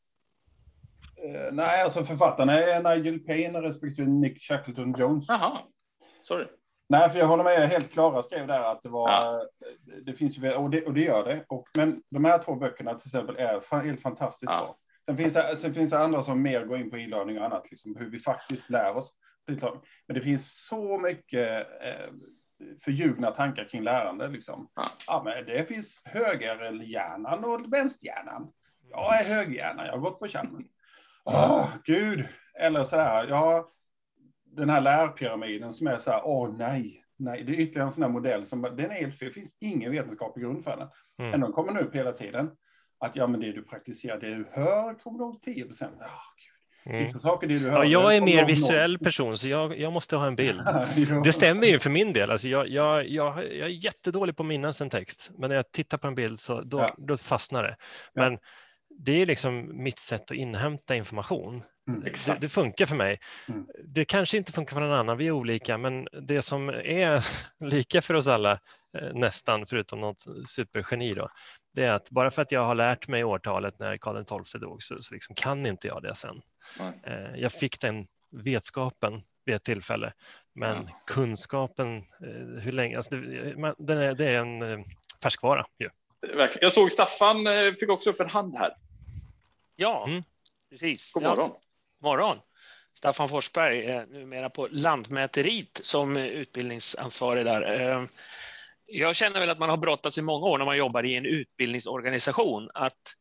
Uh, 1.24 1.52
nej, 1.52 1.82
alltså 1.82 2.04
författarna 2.04 2.60
är 2.60 2.96
Nigel 2.96 3.18
Payne 3.18 3.62
respektive 3.62 4.08
Nick 4.08 4.42
Shackleton 4.42 4.94
Jones. 4.98 5.24
Jaha, 5.28 5.62
sorry. 6.22 6.46
Nej, 6.88 7.10
för 7.10 7.18
jag 7.18 7.26
håller 7.26 7.44
med. 7.44 7.68
Helt 7.68 7.92
klara 7.92 8.22
skrev 8.22 8.46
där 8.46 8.60
att 8.60 8.82
det 8.82 8.88
var. 8.88 9.10
Ja. 9.10 9.48
Det 10.02 10.12
finns 10.12 10.38
ju 10.38 10.52
och 10.52 10.70
det, 10.70 10.86
och 10.86 10.94
det 10.94 11.00
gör 11.00 11.24
det. 11.24 11.44
Och 11.48 11.68
men 11.74 12.02
de 12.10 12.24
här 12.24 12.42
två 12.42 12.54
böckerna 12.54 12.94
till 12.94 13.08
exempel 13.08 13.36
är 13.36 13.82
helt 13.82 14.02
fantastiskt 14.02 14.52
ja. 14.52 14.58
bra. 14.58 14.76
Sen 15.06 15.16
finns, 15.16 15.34
det, 15.34 15.56
sen 15.56 15.74
finns 15.74 15.90
det 15.90 15.98
andra 15.98 16.22
som 16.22 16.42
mer 16.42 16.64
går 16.64 16.78
in 16.78 16.90
på 16.90 16.98
inlärning 16.98 17.38
och 17.38 17.44
annat, 17.44 17.70
liksom 17.70 17.96
hur 17.96 18.10
vi 18.10 18.18
faktiskt 18.18 18.70
lär 18.70 18.96
oss. 18.96 19.12
Men 20.06 20.14
det 20.14 20.20
finns 20.20 20.66
så 20.66 20.98
mycket 20.98 21.66
eh, 21.82 22.12
förljugna 22.84 23.30
tankar 23.30 23.64
kring 23.64 23.82
lärande. 23.82 24.28
Liksom. 24.28 24.70
Ja. 24.74 24.90
ja. 25.06 25.22
men 25.24 25.46
det 25.46 25.64
finns 25.64 26.00
högerhjärnan 26.04 27.44
och 27.44 27.72
vänsterhjärnan. 27.72 28.52
Jag 28.90 29.20
är 29.20 29.24
högerhjärna, 29.24 29.86
jag 29.86 29.92
har 29.92 30.00
gått 30.00 30.18
på 30.18 30.28
Chalmers. 30.28 30.66
Åh, 31.24 31.60
oh, 31.60 31.68
gud. 31.84 32.28
Eller 32.54 32.84
så 32.84 32.96
här, 32.96 33.28
ja, 33.28 33.70
den 34.44 34.70
här 34.70 34.80
lärpyramiden 34.80 35.72
som 35.72 35.86
är 35.86 35.96
så 35.96 36.10
här, 36.10 36.22
åh 36.24 36.48
oh, 36.48 36.56
nej, 36.56 37.04
nej, 37.16 37.44
det 37.44 37.52
är 37.52 37.60
ytterligare 37.60 37.88
en 37.88 37.92
sån 37.92 38.02
här 38.02 38.10
modell 38.10 38.46
som, 38.46 38.62
den 38.62 38.90
är 38.90 38.94
helt 38.94 39.18
fel, 39.18 39.28
det 39.28 39.34
finns 39.34 39.56
ingen 39.60 39.90
vetenskaplig 39.90 40.44
grund 40.44 40.64
för 40.64 40.76
den. 40.76 40.88
Mm. 41.18 41.34
Ändå 41.34 41.52
kommer 41.52 41.72
den 41.72 41.86
upp 41.86 41.94
hela 41.94 42.12
tiden. 42.12 42.50
Att 43.00 43.16
ja, 43.16 43.26
men 43.26 43.40
det 43.40 43.52
du 43.52 43.62
praktiserar, 43.62 44.20
det 44.20 44.34
du 44.34 44.46
hör 44.52 44.94
kommer 44.94 45.18
nog 45.18 45.42
10 45.42 45.64
procent. 45.64 46.00
Oh, 46.00 46.06
Mm. 46.86 47.08
Saker, 47.08 47.48
det 47.48 47.58
du 47.58 47.70
hör, 47.70 47.76
ja, 47.76 47.84
jag 47.84 48.16
är 48.16 48.20
mer 48.20 48.46
visuell 48.46 48.98
person, 48.98 49.36
så 49.36 49.48
jag, 49.48 49.78
jag 49.78 49.92
måste 49.92 50.16
ha 50.16 50.26
en 50.26 50.36
bild. 50.36 50.62
Det 51.24 51.32
stämmer 51.32 51.66
ju 51.66 51.78
för 51.78 51.90
min 51.90 52.12
del. 52.12 52.30
Alltså 52.30 52.48
jag, 52.48 52.68
jag, 52.68 53.08
jag, 53.08 53.38
jag 53.38 53.66
är 53.66 53.84
jättedålig 53.84 54.36
på 54.36 54.42
att 54.42 54.46
minnas 54.46 54.80
en 54.80 54.90
text, 54.90 55.30
men 55.38 55.48
när 55.48 55.56
jag 55.56 55.72
tittar 55.72 55.98
på 55.98 56.06
en 56.06 56.14
bild 56.14 56.40
så 56.40 56.60
då, 56.60 56.78
ja. 56.78 56.86
då 56.98 57.16
fastnar 57.16 57.62
det. 57.62 57.76
Men 58.14 58.32
ja. 58.32 58.38
det 58.98 59.22
är 59.22 59.26
liksom 59.26 59.82
mitt 59.82 59.98
sätt 59.98 60.30
att 60.30 60.36
inhämta 60.36 60.96
information. 60.96 61.62
Mm, 61.88 62.00
det, 62.00 62.40
det, 62.40 62.48
funkar 62.48 62.86
för 62.86 62.96
mig. 62.96 63.18
Mm. 63.48 63.66
Det 63.84 64.04
kanske 64.04 64.36
inte 64.36 64.52
funkar 64.52 64.74
för 64.74 64.80
någon 64.80 64.98
annan, 64.98 65.18
vi 65.18 65.26
är 65.26 65.30
olika, 65.30 65.78
men 65.78 66.06
det 66.26 66.42
som 66.42 66.68
är 66.68 67.24
lika 67.70 68.02
för 68.02 68.14
oss 68.14 68.26
alla, 68.26 68.52
eh, 68.98 69.12
nästan, 69.14 69.66
förutom 69.66 70.00
något 70.00 70.24
supergeni, 70.48 71.14
då, 71.14 71.28
det 71.72 71.84
är 71.84 71.92
att 71.92 72.10
bara 72.10 72.30
för 72.30 72.42
att 72.42 72.52
jag 72.52 72.64
har 72.64 72.74
lärt 72.74 73.08
mig 73.08 73.24
årtalet 73.24 73.78
när 73.78 73.96
Karl 73.96 74.44
XII 74.44 74.60
dog 74.60 74.82
så, 74.82 75.02
så 75.02 75.14
liksom 75.14 75.34
kan 75.34 75.66
inte 75.66 75.86
jag 75.86 76.02
det 76.02 76.14
sen. 76.14 76.42
Mm. 76.80 77.40
Jag 77.40 77.52
fick 77.52 77.80
den 77.80 78.06
vetskapen 78.30 79.22
vid 79.44 79.54
ett 79.54 79.64
tillfälle, 79.64 80.12
men 80.52 80.76
mm. 80.76 80.88
kunskapen, 81.06 81.96
eh, 81.96 82.62
hur 82.62 82.72
länge, 82.72 82.96
alltså 82.96 83.16
det, 83.16 83.74
det, 83.78 83.94
är, 83.94 84.14
det 84.14 84.30
är 84.30 84.40
en 84.40 84.84
färskvara. 85.22 85.66
Ju. 85.78 85.88
Jag 86.60 86.72
såg 86.72 86.92
Staffan 86.92 87.46
fick 87.80 87.88
också 87.88 88.10
upp 88.10 88.20
en 88.20 88.30
hand 88.30 88.56
här. 88.56 88.76
Ja, 89.76 90.06
mm. 90.08 90.22
precis. 90.70 91.12
God 91.12 91.22
morgon. 91.22 91.50
Ja 91.50 91.60
morgon. 92.00 92.38
Staffan 92.92 93.28
Forsberg, 93.28 93.86
är 93.86 94.06
numera 94.06 94.50
på 94.50 94.68
Lantmäteriet 94.70 95.80
som 95.82 96.16
utbildningsansvarig 96.16 97.44
där. 97.44 98.08
Eh, 98.90 99.00
jag 99.00 99.16
känner 99.16 99.40
väl 99.40 99.50
att 99.50 99.58
man 99.58 99.70
har 99.70 99.76
brottats 99.76 100.18
i 100.18 100.22
många 100.22 100.46
år 100.46 100.58
när 100.58 100.64
man 100.64 100.76
jobbar 100.76 101.04
i 101.04 101.14
en 101.14 101.26
utbildningsorganisation 101.26 102.70
att 102.74 103.14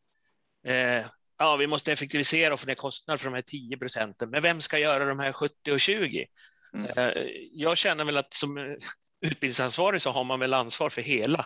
eh, 0.67 1.05
ja, 1.38 1.55
vi 1.55 1.67
måste 1.67 1.91
effektivisera 1.91 2.53
och 2.53 2.59
få 2.59 2.67
ner 2.67 2.75
kostnader 2.75 3.17
för 3.17 3.25
de 3.25 3.33
här 3.33 3.41
10 3.41 3.77
procenten. 3.77 4.29
Men 4.29 4.41
vem 4.41 4.61
ska 4.61 4.79
göra 4.79 5.05
de 5.05 5.19
här 5.19 5.31
70 5.31 5.71
och 5.71 5.79
20? 5.79 6.25
Mm. 6.73 6.85
Eh, 6.97 7.23
jag 7.51 7.77
känner 7.77 8.03
väl 8.03 8.17
att 8.17 8.33
som 8.33 8.77
utbildningsansvarig 9.21 10.01
så 10.01 10.11
har 10.11 10.23
man 10.23 10.39
väl 10.39 10.53
ansvar 10.53 10.89
för 10.89 11.01
hela. 11.01 11.45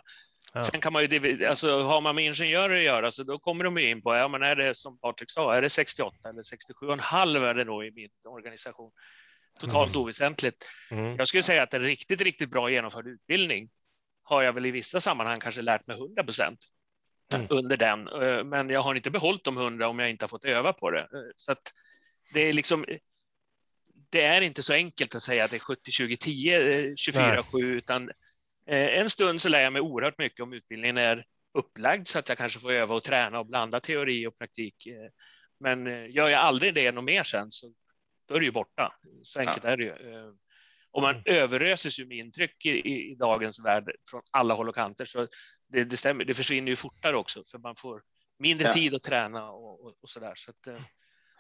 Ja. 0.54 0.62
Sen 0.62 0.82
kan 0.82 0.94
man 0.94 1.04
ju, 1.04 1.46
alltså 1.48 1.82
har 1.82 2.02
man 2.02 2.16
med 2.16 2.26
ingenjörer 2.26 2.78
att 2.78 2.84
göra 2.84 3.12
så 3.12 3.24
då 3.24 3.40
kommer 3.40 3.64
de 3.64 3.78
in 3.78 4.02
på, 4.02 4.16
ja 4.16 4.28
men 4.28 4.44
är 4.44 4.56
det 4.56 4.76
som 4.76 5.00
Patrik 5.00 5.32
sa, 5.32 5.54
är 5.54 5.62
det 5.62 5.70
68 5.70 6.30
eller 6.30 6.42
67,5 6.42 7.46
är 7.46 7.54
det 7.54 7.64
då 7.64 7.84
i 7.84 7.92
min 7.92 8.10
organisation. 8.26 8.92
Totalt 9.60 9.90
mm. 9.90 10.02
oväsentligt. 10.02 10.66
Mm. 10.92 11.16
Jag 11.16 11.28
skulle 11.28 11.44
säga 11.44 11.64
att 11.64 11.74
en 11.74 11.82
riktigt, 11.82 12.22
riktigt 12.22 12.50
bra 12.50 12.70
genomförd 12.70 13.08
utbildning 13.08 13.70
har 14.24 14.42
jag 14.42 14.54
väl 14.54 14.66
i 14.66 14.72
vissa 14.72 15.00
sammanhang 15.00 15.40
kanske 15.40 15.62
lärt 15.62 15.88
mig 15.88 15.98
100 15.98 16.24
procent 16.24 16.60
mm. 17.34 17.48
under 17.50 17.78
den, 17.78 18.08
eh, 18.08 18.44
men 18.44 18.70
jag 18.70 18.82
har 18.82 18.96
inte 18.96 19.12
behållit 19.12 19.44
de 19.44 19.58
100 19.58 19.88
om 19.88 20.00
jag 20.00 20.10
inte 20.10 20.24
har 20.24 20.30
fått 20.30 20.46
öva 20.46 20.74
på 20.74 20.92
det. 20.92 21.02
Eh, 21.02 21.32
så 21.36 21.52
att 21.52 21.74
det 22.34 22.40
är 22.40 22.54
liksom, 22.54 22.86
det 24.10 24.22
är 24.22 24.42
inte 24.42 24.64
så 24.64 24.74
enkelt 24.74 25.16
att 25.16 25.24
säga 25.24 25.44
att 25.44 25.52
det 25.52 25.58
är 25.58 25.60
70, 25.60 25.92
20, 25.92 26.18
10, 26.18 26.96
24, 26.96 27.44
7, 27.44 27.76
utan 27.76 28.12
Eh, 28.66 29.00
en 29.00 29.10
stund 29.10 29.42
så 29.42 29.50
lär 29.50 29.62
jag 29.62 29.74
mig 29.74 29.82
oerhört 29.82 30.18
mycket 30.18 30.40
om 30.40 30.54
utbildningen 30.54 30.98
är 30.98 31.26
upplagd 31.54 32.08
så 32.08 32.20
att 32.20 32.30
jag 32.30 32.38
kanske 32.38 32.60
får 32.60 32.72
öva 32.72 32.96
och 32.96 33.04
träna 33.04 33.40
och 33.40 33.46
blanda 33.46 33.80
teori 33.80 34.28
och 34.28 34.38
praktik. 34.38 34.88
Men 35.60 35.86
gör 36.12 36.30
jag 36.30 36.42
aldrig 36.42 36.74
det 36.74 36.92
något 36.92 37.04
mer 37.04 37.24
sen 37.24 37.52
så 37.52 37.74
då 38.28 38.36
är 38.36 38.40
det 38.40 38.46
ju 38.46 38.52
borta. 38.52 38.94
Så 39.24 39.40
enkelt 39.40 39.64
ja. 39.64 39.70
är 39.70 39.78
det 39.78 39.84
ju. 39.84 39.94
Och 40.94 41.02
man 41.02 41.16
mm. 41.16 41.24
överöses 41.26 42.00
ju 42.00 42.06
med 42.06 42.18
intryck 42.18 42.66
i, 42.66 42.70
i, 42.70 43.16
dagens 43.16 43.60
värld 43.60 43.92
från 44.10 44.22
alla 44.32 44.54
håll 44.54 44.70
och 44.70 44.76
kanter. 44.76 45.06
Så 45.06 45.28
det, 45.68 45.84
det, 45.84 45.98
stämmer, 45.98 46.26
det 46.26 46.34
försvinner 46.34 46.70
ju 46.70 46.76
fortare 46.76 47.18
också 47.18 47.44
för 47.52 47.58
man 47.58 47.76
får 47.76 48.02
mindre 48.40 48.68
ja. 48.68 48.74
tid 48.74 48.96
att 48.96 49.04
träna 49.04 49.52
och, 49.52 49.86
och, 49.86 49.94
och 50.02 50.10
så 50.10 50.20
där. 50.20 50.34
Så 50.36 50.52
att, 50.52 50.68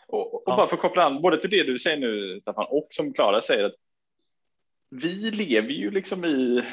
och, 0.07 0.33
och 0.33 0.43
ja. 0.45 0.55
bara 0.55 0.67
för 0.67 0.75
att 0.75 0.81
koppla 0.81 1.03
an 1.03 1.21
både 1.21 1.37
till 1.37 1.49
det 1.49 1.63
du 1.63 1.79
säger 1.79 1.97
nu 1.97 2.39
Staffan 2.41 2.65
och 2.69 2.87
som 2.89 3.13
Klara 3.13 3.41
säger 3.41 3.63
att 3.63 3.75
vi 4.89 5.31
lever 5.31 5.69
ju 5.69 5.91
liksom 5.91 6.25
i 6.25 6.63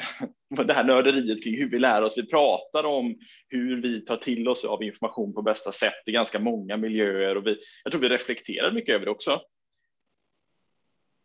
det 0.65 0.73
här 0.73 0.83
nörderiet 0.83 1.43
kring 1.43 1.57
hur 1.57 1.69
vi 1.69 1.79
lär 1.79 2.01
oss. 2.01 2.17
Vi 2.17 2.27
pratar 2.27 2.83
om 2.83 3.19
hur 3.47 3.81
vi 3.81 4.01
tar 4.01 4.17
till 4.17 4.47
oss 4.47 4.65
av 4.65 4.83
information 4.83 5.33
på 5.33 5.41
bästa 5.41 5.71
sätt 5.71 6.03
i 6.05 6.11
ganska 6.11 6.39
många 6.39 6.77
miljöer 6.77 7.37
och 7.37 7.47
vi, 7.47 7.57
jag 7.83 7.91
tror 7.91 8.01
vi 8.01 8.09
reflekterar 8.09 8.71
mycket 8.71 8.95
över 8.95 9.05
det 9.05 9.11
också. 9.11 9.41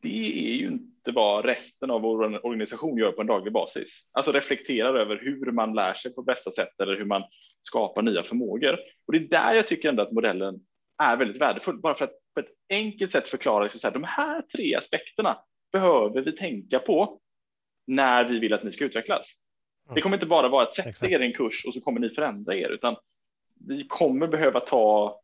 Det 0.03 0.49
är 0.49 0.57
ju 0.57 0.79
inte 1.07 1.17
vad 1.17 1.45
resten 1.45 1.91
av 1.91 2.01
vår 2.01 2.47
organisation 2.47 2.99
gör 2.99 3.13
på 3.13 3.21
en 3.21 3.27
daglig 3.27 3.53
basis. 3.53 4.11
Alltså 4.13 4.33
reflekterar 4.33 4.95
över 4.95 5.17
hur 5.17 5.53
man 5.53 5.75
lär 5.75 5.95
sig 5.95 6.15
på 6.15 6.23
bästa 6.23 6.51
sätt 6.51 6.81
eller 6.83 6.97
hur 6.97 7.05
man 7.05 7.23
skapar 7.63 8.03
nya 8.03 8.23
förmågor. 8.23 8.79
Och 9.07 9.13
det 9.13 9.19
är 9.19 9.29
där 9.29 9.55
jag 9.55 9.67
tycker 9.67 9.89
ändå 9.89 10.03
att 10.03 10.13
modellen 10.13 10.61
är 11.03 11.17
väldigt 11.17 11.41
värdefull, 11.41 11.81
bara 11.81 11.95
för 11.95 12.05
att 12.05 12.15
på 12.35 12.41
ett 12.41 12.51
enkelt 12.71 13.13
sätt 13.13 13.29
förklara 13.29 13.63
liksom 13.63 13.81
så 13.81 13.87
här, 13.87 13.95
de 13.95 14.05
här 14.05 14.43
tre 14.43 14.75
aspekterna 14.75 15.39
behöver 15.73 16.23
vi 16.23 16.33
tänka 16.33 16.79
på 16.79 17.21
när 17.87 18.25
vi 18.25 18.39
vill 18.39 18.53
att 18.53 18.65
ni 18.65 18.73
ska 18.73 18.85
utvecklas. 18.85 19.33
Det 19.95 20.01
kommer 20.01 20.17
inte 20.17 20.27
bara 20.27 20.49
vara 20.49 20.63
att 20.63 20.75
sätta 20.75 21.11
er 21.11 21.21
i 21.21 21.27
en 21.27 21.33
kurs 21.33 21.65
och 21.67 21.75
så 21.75 21.81
kommer 21.81 22.01
ni 22.01 22.11
förändra 22.11 22.55
er, 22.55 22.69
utan 22.69 22.97
vi 23.69 23.87
kommer 23.89 24.27
behöva 24.27 24.61
ta 24.61 25.21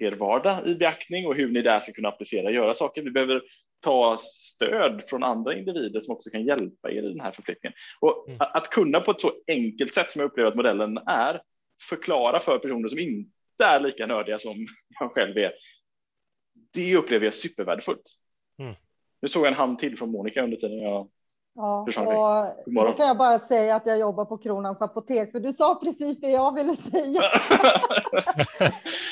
er 0.00 0.12
vardag 0.12 0.66
i 0.66 0.74
beaktning 0.74 1.26
och 1.26 1.34
hur 1.34 1.48
ni 1.48 1.62
där 1.62 1.80
ska 1.80 1.92
kunna 1.92 2.08
applicera 2.08 2.46
och 2.46 2.52
göra 2.52 2.74
saker. 2.74 3.02
Vi 3.02 3.10
behöver 3.10 3.42
ta 3.80 4.16
stöd 4.20 5.02
från 5.08 5.22
andra 5.22 5.58
individer 5.58 6.00
som 6.00 6.14
också 6.14 6.30
kan 6.30 6.44
hjälpa 6.44 6.90
er 6.90 7.02
i 7.02 7.08
den 7.08 7.20
här 7.20 7.32
förflyttningen. 7.32 7.78
Och 8.00 8.28
mm. 8.28 8.38
att 8.40 8.70
kunna 8.70 9.00
på 9.00 9.10
ett 9.10 9.20
så 9.20 9.32
enkelt 9.46 9.94
sätt 9.94 10.10
som 10.10 10.20
jag 10.20 10.30
upplever 10.30 10.50
att 10.50 10.56
modellen 10.56 10.98
är 10.98 11.42
förklara 11.88 12.40
för 12.40 12.58
personer 12.58 12.88
som 12.88 12.98
inte 12.98 13.64
är 13.64 13.80
lika 13.80 14.06
nördiga 14.06 14.38
som 14.38 14.66
jag 15.00 15.12
själv 15.12 15.38
är. 15.38 15.52
Det 16.72 16.96
upplever 16.96 17.24
jag 17.24 17.34
supervärdefullt. 17.34 18.14
Mm. 18.58 18.74
Nu 19.20 19.28
såg 19.28 19.42
jag 19.42 19.48
en 19.48 19.58
hand 19.58 19.78
till 19.78 19.98
från 19.98 20.10
Monica 20.10 20.42
under 20.42 20.56
tiden 20.56 20.78
jag 20.78 21.08
Ja, 21.60 21.86
och 22.66 22.84
då 22.84 22.92
kan 22.92 23.06
jag 23.06 23.16
bara 23.16 23.38
säga 23.38 23.76
att 23.76 23.86
jag 23.86 23.98
jobbar 23.98 24.24
på 24.24 24.38
Kronans 24.38 24.82
apotek, 24.82 25.32
för 25.32 25.40
du 25.40 25.52
sa 25.52 25.80
precis 25.82 26.20
det 26.20 26.30
jag 26.30 26.54
ville 26.54 26.76
säga. 26.76 27.20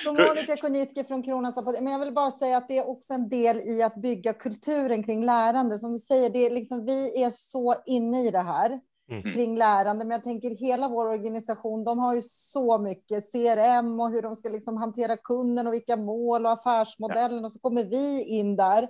så 0.05 0.13
Monica 0.13 0.57
Konitski 0.57 1.05
från 1.05 1.23
Kronans 1.23 1.59
apotek. 1.59 1.81
Men 1.81 1.93
jag 1.93 2.01
vill 2.01 2.15
bara 2.15 2.31
säga 2.31 2.57
att 2.57 2.69
det 2.69 2.79
är 2.79 2.89
också 2.89 3.13
en 3.13 3.29
del 3.29 3.61
i 3.61 3.83
att 3.83 3.95
bygga 3.95 4.33
kulturen 4.33 5.03
kring 5.03 5.25
lärande. 5.25 5.79
Som 5.79 5.93
du 5.93 5.99
säger, 5.99 6.31
det 6.31 6.47
är 6.47 6.51
liksom, 6.51 6.85
vi 6.85 7.23
är 7.23 7.31
så 7.31 7.75
inne 7.87 8.27
i 8.27 8.31
det 8.31 8.43
här 8.43 8.81
mm. 9.11 9.23
kring 9.23 9.57
lärande, 9.57 10.05
men 10.05 10.15
jag 10.15 10.25
tänker 10.25 10.51
hela 10.51 10.89
vår 10.89 11.07
organisation, 11.07 11.85
de 11.85 11.99
har 11.99 12.15
ju 12.15 12.23
så 12.23 12.79
mycket 12.79 13.33
CRM 13.33 14.01
och 14.01 14.11
hur 14.11 14.23
de 14.23 14.37
ska 14.37 14.49
liksom 14.49 14.77
hantera 14.77 15.17
kunden 15.17 15.67
och 15.67 15.73
vilka 15.73 15.97
mål 15.97 16.47
och 16.47 16.53
affärsmodellen, 16.53 17.39
ja. 17.39 17.45
och 17.45 17.53
så 17.53 17.59
kommer 17.59 17.85
vi 17.85 18.23
in 18.23 18.57
där 18.57 18.89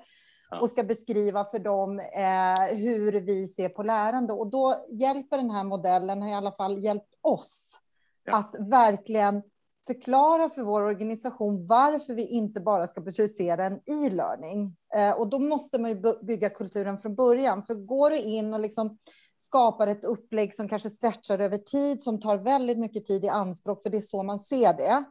och 0.61 0.69
ska 0.69 0.83
beskriva 0.83 1.45
för 1.45 1.59
dem 1.59 1.99
eh, 1.99 2.77
hur 2.77 3.13
vi 3.21 3.49
ser 3.49 3.69
på 3.69 3.83
lärande. 3.83 4.33
Och 4.33 4.51
då 4.51 4.75
hjälper 4.89 5.37
den 5.37 5.51
här 5.51 5.65
modellen, 5.65 6.23
har 6.23 6.29
i 6.29 6.35
alla 6.35 6.53
fall 6.53 6.79
hjälpt 6.79 7.19
oss, 7.23 7.79
ja. 8.25 8.37
att 8.37 8.57
verkligen 8.59 9.43
förklara 9.87 10.49
för 10.49 10.63
vår 10.63 10.81
organisation 10.81 11.67
varför 11.67 12.15
vi 12.15 12.27
inte 12.27 12.61
bara 12.61 12.87
ska 12.87 13.01
producera 13.01 13.65
en 13.65 13.81
e-learning. 13.87 14.77
Eh, 14.95 15.21
och 15.21 15.29
då 15.29 15.39
måste 15.39 15.79
man 15.79 15.91
ju 15.91 16.03
bygga 16.23 16.51
kulturen 16.51 16.99
från 16.99 17.15
början, 17.15 17.63
för 17.63 17.75
går 17.75 18.11
du 18.11 18.19
in 18.19 18.55
och 18.55 18.61
liksom 18.61 18.99
skapar 19.39 19.87
ett 19.87 20.05
upplägg 20.05 20.55
som 20.55 20.69
kanske 20.69 20.91
stretchar 20.91 21.39
över 21.39 21.59
tid, 21.59 22.03
som 22.03 22.21
tar 22.21 22.39
väldigt 22.39 22.79
mycket 22.79 23.05
tid 23.05 23.25
i 23.25 23.29
anspråk, 23.29 23.83
för 23.83 23.91
det 23.91 23.97
är 23.97 24.01
så 24.01 24.23
man 24.23 24.41
ser 24.41 24.73
det, 24.73 25.05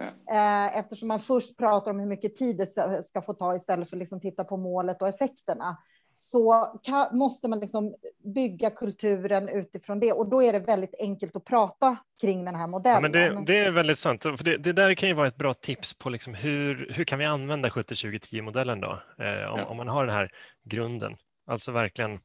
Eh, 0.00 0.78
eftersom 0.78 1.08
man 1.08 1.20
först 1.20 1.56
pratar 1.58 1.90
om 1.90 2.00
hur 2.00 2.06
mycket 2.06 2.36
tid 2.36 2.56
det 2.56 3.02
ska 3.08 3.22
få 3.22 3.34
ta 3.34 3.56
istället 3.56 3.90
för 3.90 3.96
att 3.96 4.00
liksom 4.00 4.20
titta 4.20 4.44
på 4.44 4.56
målet 4.56 5.02
och 5.02 5.08
effekterna 5.08 5.76
så 6.14 6.78
kan, 6.82 7.18
måste 7.18 7.48
man 7.48 7.60
liksom 7.60 7.94
bygga 8.34 8.70
kulturen 8.70 9.48
utifrån 9.48 10.00
det. 10.00 10.12
Och 10.12 10.30
då 10.30 10.42
är 10.42 10.52
det 10.52 10.58
väldigt 10.58 10.94
enkelt 11.00 11.36
att 11.36 11.44
prata 11.44 11.96
kring 12.20 12.44
den 12.44 12.54
här 12.54 12.66
modellen. 12.66 13.12
Ja, 13.12 13.30
men 13.30 13.44
det, 13.46 13.52
det 13.52 13.58
är 13.58 13.70
väldigt 13.70 13.98
sant. 13.98 14.22
För 14.22 14.44
det, 14.44 14.56
det, 14.56 14.72
där 14.72 14.94
kan 14.94 15.08
ju 15.08 15.14
vara 15.14 15.28
ett 15.28 15.36
bra 15.36 15.54
tips 15.54 15.94
på 15.94 16.10
liksom 16.10 16.34
hur, 16.34 16.90
hur 16.94 17.04
kan 17.04 17.18
vi 17.18 17.24
använda 17.24 17.68
70-20-10-modellen 17.68 18.80
då? 18.80 18.90
Eh, 19.18 19.52
om, 19.52 19.58
ja. 19.58 19.64
om 19.64 19.76
man 19.76 19.88
har 19.88 20.06
den 20.06 20.14
här 20.14 20.30
grunden. 20.64 21.16
Alltså 21.46 21.72
verkligen, 21.72 22.18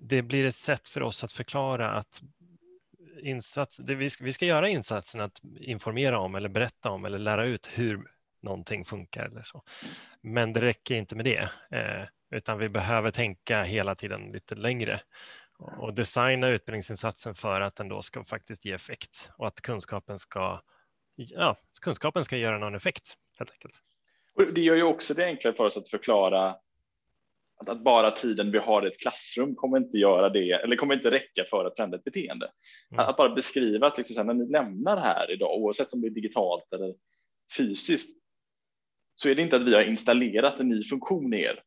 det 0.00 0.22
blir 0.22 0.44
ett 0.44 0.54
sätt 0.54 0.88
för 0.88 1.02
oss 1.02 1.24
att 1.24 1.32
förklara 1.32 1.90
att 1.90 2.22
insats, 3.20 3.76
det 3.76 3.94
vi, 3.94 4.10
ska, 4.10 4.24
vi 4.24 4.32
ska 4.32 4.46
göra 4.46 4.68
insatsen 4.68 5.20
att 5.20 5.40
informera 5.60 6.18
om 6.18 6.34
eller 6.34 6.48
berätta 6.48 6.90
om 6.90 7.04
eller 7.04 7.18
lära 7.18 7.44
ut 7.44 7.66
hur 7.74 8.06
någonting 8.42 8.84
funkar 8.84 9.24
eller 9.24 9.42
så. 9.42 9.62
Men 10.22 10.52
det 10.52 10.60
räcker 10.60 10.94
inte 10.94 11.16
med 11.16 11.24
det, 11.24 11.50
eh, 11.70 12.06
utan 12.30 12.58
vi 12.58 12.68
behöver 12.68 13.10
tänka 13.10 13.62
hela 13.62 13.94
tiden 13.94 14.32
lite 14.32 14.54
längre. 14.54 15.00
och 15.58 15.94
designa 15.94 16.48
utbildningsinsatsen 16.48 17.34
för 17.34 17.60
att 17.60 17.76
den 17.76 17.88
då 17.88 18.02
ska 18.02 18.24
faktiskt 18.24 18.64
ge 18.64 18.72
effekt 18.72 19.30
och 19.38 19.46
att 19.46 19.60
kunskapen 19.60 20.18
ska, 20.18 20.60
ja, 21.16 21.56
kunskapen 21.80 22.24
ska 22.24 22.36
göra 22.36 22.58
någon 22.58 22.74
effekt 22.74 23.16
helt 23.38 23.50
enkelt. 23.50 23.74
Och 24.34 24.54
det 24.54 24.60
gör 24.60 24.76
ju 24.76 24.82
också 24.82 25.14
det 25.14 25.24
enklare 25.24 25.54
för 25.54 25.64
oss 25.64 25.76
att 25.76 25.88
förklara 25.88 26.56
att, 27.56 27.68
att, 27.68 27.84
bara 27.84 28.10
tiden 28.10 28.50
vi 28.50 28.58
har 28.58 28.84
i 28.84 28.88
ett 28.88 29.00
klassrum 29.00 29.54
kommer 29.54 29.78
inte 29.78 29.98
göra 29.98 30.28
det 30.28 30.52
eller 30.52 30.76
kommer 30.76 30.94
inte 30.94 31.10
räcka 31.10 31.44
för 31.50 31.64
att 31.64 31.76
förändra 31.76 31.98
ett 31.98 32.04
beteende. 32.04 32.50
Mm. 32.90 33.00
Att, 33.00 33.08
att, 33.08 33.16
bara 33.16 33.34
beskriva 33.34 33.86
att 33.86 33.98
liksom 33.98 34.14
så 34.14 34.20
här, 34.20 34.26
när 34.26 34.34
ni 34.34 34.50
lämnar 34.50 34.96
här 34.96 35.30
idag, 35.30 35.60
oavsett 35.60 35.92
om 35.92 36.00
det 36.00 36.08
är 36.08 36.10
digitalt 36.10 36.72
eller 36.72 36.94
fysiskt, 37.56 38.18
så 39.16 39.28
är 39.28 39.34
det 39.34 39.42
inte 39.42 39.56
att 39.56 39.62
vi 39.62 39.74
har 39.74 39.82
installerat 39.82 40.60
en 40.60 40.68
ny 40.68 40.84
funktion 40.84 41.34
i 41.34 41.42
er. 41.42 41.62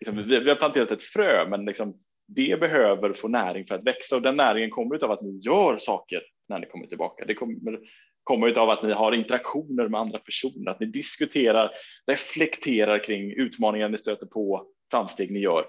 Liksom, 0.00 0.28
vi, 0.28 0.40
vi, 0.40 0.48
har 0.48 0.56
planterat 0.56 0.90
ett 0.90 1.02
frö, 1.02 1.48
men 1.48 1.64
liksom, 1.64 2.00
det 2.26 2.60
behöver 2.60 3.12
få 3.12 3.28
näring 3.28 3.66
för 3.66 3.74
att 3.74 3.86
växa 3.86 4.16
och 4.16 4.22
den 4.22 4.36
näringen 4.36 4.70
kommer 4.70 5.04
av 5.04 5.10
att 5.10 5.22
ni 5.22 5.38
gör 5.38 5.78
saker 5.78 6.22
när 6.48 6.58
ni 6.58 6.66
kommer 6.66 6.86
tillbaka. 6.86 7.24
Det 7.24 7.34
kommer 7.34 7.78
kommer 8.24 8.58
av 8.58 8.70
att 8.70 8.82
ni 8.82 8.92
har 8.92 9.12
interaktioner 9.12 9.88
med 9.88 10.00
andra 10.00 10.18
personer, 10.18 10.70
att 10.70 10.80
ni 10.80 10.86
diskuterar, 10.86 11.70
reflekterar 12.06 13.04
kring 13.04 13.32
utmaningar 13.32 13.88
ni 13.88 13.98
stöter 13.98 14.26
på, 14.26 14.66
framsteg 14.94 15.30
ni 15.30 15.38
gör. 15.38 15.64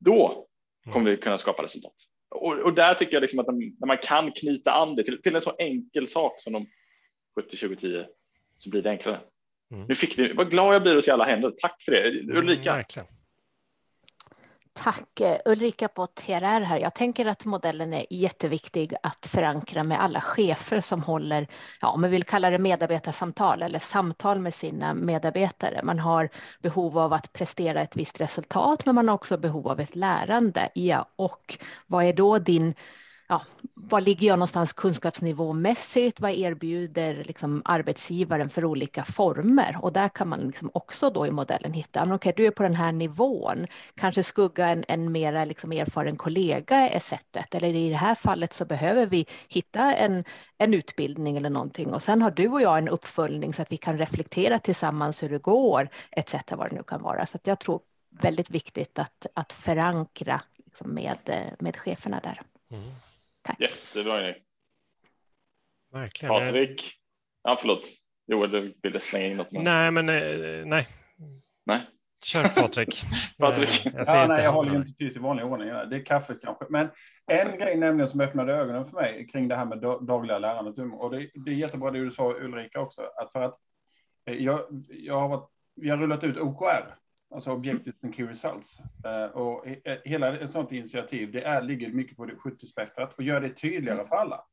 Då 0.00 0.46
kommer 0.92 1.10
vi 1.10 1.16
kunna 1.16 1.38
skapa 1.38 1.62
resultat. 1.62 1.94
Och, 2.30 2.58
och 2.58 2.74
där 2.74 2.94
tycker 2.94 3.12
jag 3.12 3.20
liksom 3.20 3.38
att 3.38 3.46
när 3.46 3.86
man 3.86 3.98
kan 3.98 4.32
knyta 4.32 4.72
an 4.72 4.96
det 4.96 5.04
till, 5.04 5.22
till 5.22 5.36
en 5.36 5.42
så 5.42 5.54
enkel 5.58 6.08
sak 6.08 6.42
som 6.42 6.52
de 6.52 6.66
70-20-10 7.40 8.06
så 8.56 8.70
blir 8.70 8.82
det 8.82 8.90
enklare. 8.90 9.20
Mm. 9.74 9.86
Nu 9.86 9.94
fick 9.94 10.18
vi, 10.18 10.32
vad 10.32 10.50
glad 10.50 10.74
jag 10.74 10.82
blir 10.82 10.98
att 10.98 11.04
se 11.04 11.10
alla 11.10 11.24
händer. 11.24 11.52
Tack 11.58 11.82
för 11.84 11.92
det. 11.92 12.08
Ulrika. 12.38 12.70
Mm, 12.70 12.84
Tack 14.74 15.20
eh, 15.20 15.38
Ulrika 15.44 15.88
på 15.88 16.06
TRR 16.06 16.60
här. 16.60 16.78
Jag 16.78 16.94
tänker 16.94 17.26
att 17.26 17.44
modellen 17.44 17.92
är 17.94 18.06
jätteviktig 18.10 18.94
att 19.02 19.26
förankra 19.26 19.84
med 19.84 20.02
alla 20.02 20.20
chefer 20.20 20.80
som 20.80 21.02
håller, 21.02 21.46
ja, 21.80 21.88
om 21.88 22.02
vi 22.02 22.08
vill 22.08 22.24
kalla 22.24 22.50
det 22.50 22.58
medarbetarsamtal 22.58 23.62
eller 23.62 23.78
samtal 23.78 24.38
med 24.38 24.54
sina 24.54 24.94
medarbetare. 24.94 25.80
Man 25.82 25.98
har 25.98 26.28
behov 26.62 26.98
av 26.98 27.12
att 27.12 27.32
prestera 27.32 27.82
ett 27.82 27.96
visst 27.96 28.20
resultat, 28.20 28.86
men 28.86 28.94
man 28.94 29.08
har 29.08 29.14
också 29.14 29.36
behov 29.38 29.68
av 29.68 29.80
ett 29.80 29.96
lärande. 29.96 30.68
Ja, 30.74 31.08
och 31.16 31.58
vad 31.86 32.04
är 32.04 32.12
då 32.12 32.38
din 32.38 32.74
ja, 33.28 33.42
var 33.74 34.00
ligger 34.00 34.28
jag 34.28 34.38
någonstans 34.38 34.72
kunskapsnivåmässigt? 34.72 36.20
Vad 36.20 36.30
erbjuder 36.30 37.24
liksom 37.24 37.62
arbetsgivaren 37.64 38.50
för 38.50 38.64
olika 38.64 39.04
former? 39.04 39.78
Och 39.82 39.92
där 39.92 40.08
kan 40.08 40.28
man 40.28 40.40
liksom 40.40 40.70
också 40.74 41.10
då 41.10 41.26
i 41.26 41.30
modellen 41.30 41.72
hitta, 41.72 42.00
ah, 42.00 42.04
okej, 42.04 42.14
okay, 42.14 42.32
du 42.36 42.46
är 42.46 42.50
på 42.50 42.62
den 42.62 42.74
här 42.74 42.92
nivån, 42.92 43.66
kanske 43.94 44.22
skugga 44.22 44.68
en, 44.68 44.84
en 44.88 45.12
mera 45.12 45.44
liksom 45.44 45.72
erfaren 45.72 46.16
kollega 46.16 46.76
är 46.76 47.00
sättet, 47.00 47.54
eller 47.54 47.68
i 47.68 47.90
det 47.90 47.96
här 47.96 48.14
fallet 48.14 48.52
så 48.52 48.64
behöver 48.64 49.06
vi 49.06 49.26
hitta 49.48 49.94
en, 49.94 50.24
en 50.58 50.74
utbildning 50.74 51.36
eller 51.36 51.50
någonting 51.50 51.94
och 51.94 52.02
sen 52.02 52.22
har 52.22 52.30
du 52.30 52.48
och 52.48 52.62
jag 52.62 52.78
en 52.78 52.88
uppföljning 52.88 53.54
så 53.54 53.62
att 53.62 53.72
vi 53.72 53.76
kan 53.76 53.98
reflektera 53.98 54.58
tillsammans 54.58 55.22
hur 55.22 55.28
det 55.28 55.38
går, 55.38 55.88
etc. 56.10 56.34
vad 56.50 56.70
det 56.70 56.76
nu 56.76 56.82
kan 56.82 57.02
vara. 57.02 57.26
Så 57.26 57.38
jag 57.44 57.60
tror 57.60 57.80
väldigt 58.10 58.50
viktigt 58.50 58.98
att, 58.98 59.26
att 59.34 59.52
förankra 59.52 60.40
liksom 60.64 60.94
med, 60.94 61.18
eh, 61.24 61.52
med 61.58 61.76
cheferna 61.76 62.20
där. 62.22 62.42
Mm. 62.70 62.84
Tack. 63.44 63.60
Jättebra 63.60 64.20
idé. 64.20 64.38
Verkligen. 65.92 66.34
Patrik? 66.34 66.94
Ja, 67.42 67.56
förlåt. 67.60 67.88
Joel, 68.26 68.50
du 68.50 68.74
ville 68.82 69.00
slänga 69.00 69.26
in 69.26 69.36
något? 69.36 69.52
Nej, 69.52 69.90
men 69.90 70.08
eh, 70.08 70.66
nej. 70.66 70.88
Nej. 71.66 71.86
Kör 72.24 72.48
Patrik. 72.48 73.02
Patrik. 73.38 73.86
Eh, 73.86 73.92
jag, 73.96 74.08
ja, 74.08 74.26
nej, 74.26 74.44
jag 74.44 74.52
håller 74.52 74.76
inte 74.76 74.92
tyst 74.92 75.16
i 75.16 75.20
vanlig 75.20 75.44
ordning. 75.44 75.68
Det 75.68 75.96
är 75.96 76.04
kaffet 76.04 76.38
kanske. 76.42 76.64
Men 76.68 76.90
en 77.26 77.58
grej 77.58 77.76
nämligen 77.76 78.08
som 78.08 78.20
öppnade 78.20 78.52
ögonen 78.52 78.86
för 78.86 78.92
mig 78.92 79.28
kring 79.28 79.48
det 79.48 79.56
här 79.56 79.64
med 79.64 79.78
dagliga 80.00 80.38
lärandet. 80.38 80.92
Och 80.92 81.10
det, 81.10 81.30
det 81.34 81.50
är 81.50 81.54
jättebra 81.54 81.90
det 81.90 82.04
du 82.04 82.10
sa 82.10 82.32
Ulrika 82.32 82.80
också. 82.80 83.02
Att 83.16 83.32
för 83.32 83.42
att 83.42 83.58
eh, 84.26 84.34
jag, 84.34 84.60
jag 84.88 85.20
har 85.20 85.28
varit, 85.28 85.50
vi 85.74 85.90
har 85.90 85.98
rullat 85.98 86.24
ut 86.24 86.36
OKR 86.36 86.94
alltså 87.34 87.52
Objectives 87.52 88.04
and 88.04 88.14
Key 88.14 88.26
Results. 88.26 88.78
Och 89.32 89.64
hela 90.04 90.36
ett 90.36 90.50
sådant 90.50 90.72
initiativ, 90.72 91.32
det 91.32 91.42
är, 91.42 91.62
ligger 91.62 91.92
mycket 91.92 92.16
på 92.16 92.26
det 92.26 92.34
70-spektrat 92.34 93.14
och 93.16 93.22
gör 93.22 93.40
det 93.40 93.48
tydligare 93.48 93.98
mm. 93.98 94.08
för 94.08 94.16
alla. 94.16 94.44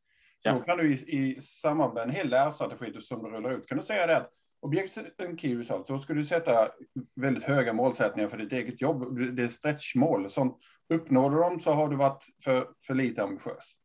Ja. 0.41 0.53
Då 0.53 0.59
kan 0.59 0.77
du 0.77 0.93
i, 0.93 0.95
i 0.95 1.41
samband 1.41 1.93
med 1.93 2.03
en 2.03 2.09
hel 2.09 2.29
lärstrategi 2.29 3.01
som 3.01 3.23
du 3.23 3.29
rullar 3.29 3.51
ut, 3.51 3.67
kan 3.67 3.77
du 3.77 3.83
säga 3.83 4.07
det 4.07 4.17
att 4.17 4.31
Objectives 4.61 5.11
and 5.19 5.39
Key 5.39 5.59
Results, 5.59 5.87
då 5.87 5.99
ska 5.99 6.13
du 6.13 6.25
sätta 6.25 6.69
väldigt 7.15 7.43
höga 7.43 7.73
målsättningar 7.73 8.29
för 8.29 8.37
ditt 8.37 8.51
eget 8.51 8.81
jobb. 8.81 9.19
Det 9.35 9.43
är 9.43 9.47
stretchmål. 9.47 10.29
Som 10.29 10.57
uppnår 10.89 11.29
du 11.29 11.37
dem 11.37 11.59
så 11.59 11.71
har 11.71 11.89
du 11.89 11.95
varit 11.95 12.25
för, 12.43 12.67
för 12.87 12.93
lite 12.93 13.23
ambitiös. 13.23 13.75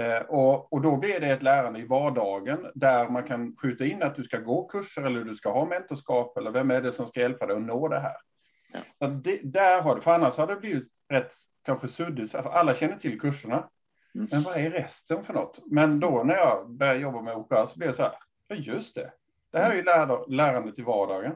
Eh, 0.00 0.18
och, 0.18 0.72
och, 0.72 0.82
då 0.82 0.96
blir 0.96 1.20
det 1.20 1.26
ett 1.26 1.42
lärande 1.42 1.80
i 1.80 1.86
vardagen 1.86 2.70
där 2.74 3.08
man 3.08 3.24
kan 3.24 3.56
skjuta 3.56 3.86
in 3.86 4.02
att 4.02 4.14
du 4.14 4.24
ska 4.24 4.38
gå 4.38 4.68
kurser 4.68 5.02
eller 5.02 5.24
du 5.24 5.34
ska 5.34 5.50
ha 5.50 5.66
mentorskap 5.66 6.38
eller 6.38 6.50
vem 6.50 6.70
är 6.70 6.82
det 6.82 6.92
som 6.92 7.06
ska 7.06 7.20
hjälpa 7.20 7.46
dig 7.46 7.56
att 7.56 7.62
nå 7.62 7.88
det 7.88 7.98
här. 7.98 8.16
Ja. 8.98 9.06
Det, 9.06 9.40
där 9.42 9.82
har 9.82 9.96
det, 9.96 10.02
för 10.02 10.14
annars 10.14 10.36
har 10.36 10.46
det 10.46 10.56
blivit 10.56 10.88
rätt 11.08 11.32
kanske 11.64 11.88
suddigt, 11.88 12.32
för 12.32 12.50
alla 12.50 12.74
känner 12.74 12.96
till 12.96 13.20
kurserna. 13.20 13.68
Mm. 14.14 14.28
Men 14.30 14.42
vad 14.42 14.56
är 14.56 14.70
resten 14.70 15.24
för 15.24 15.32
något? 15.32 15.58
Men 15.66 16.00
då 16.00 16.22
när 16.24 16.34
jag 16.34 16.70
började 16.70 17.00
jobba 17.00 17.22
med 17.22 17.36
OKR 17.36 17.66
så 17.66 17.78
blev 17.78 17.88
det 17.88 17.96
så 17.96 18.02
här, 18.02 18.12
ja 18.48 18.56
just 18.56 18.94
det, 18.94 19.12
det 19.52 19.58
här 19.58 19.70
är 19.70 19.74
ju 19.74 19.82
lär, 19.82 20.30
lärandet 20.30 20.78
i 20.78 20.82
vardagen. 20.82 21.32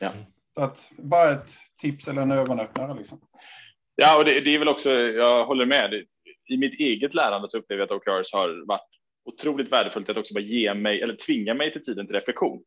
Ja. 0.00 0.10
Så 0.54 0.60
att 0.60 0.90
bara 0.98 1.30
ett 1.30 1.50
tips 1.80 2.08
eller 2.08 2.22
en 2.22 2.32
ögonöppnare 2.32 2.94
liksom. 2.94 3.20
Ja, 3.94 4.18
och 4.18 4.24
det, 4.24 4.40
det 4.40 4.54
är 4.54 4.58
väl 4.58 4.68
också, 4.68 4.90
jag 4.90 5.44
håller 5.44 5.66
med 5.66 6.04
i 6.48 6.56
mitt 6.56 6.80
eget 6.80 7.14
lärande 7.14 7.48
så 7.48 7.58
upplever 7.58 7.80
jag 7.80 7.86
att 7.86 8.08
OKRs 8.08 8.32
har 8.32 8.66
varit 8.66 8.88
otroligt 9.24 9.72
värdefullt 9.72 10.10
att 10.10 10.16
också 10.16 10.34
bara 10.34 10.40
ge 10.40 10.74
mig 10.74 11.02
eller 11.02 11.14
tvinga 11.14 11.54
mig 11.54 11.72
till 11.72 11.84
tiden 11.84 12.06
till 12.06 12.14
reflektion. 12.14 12.62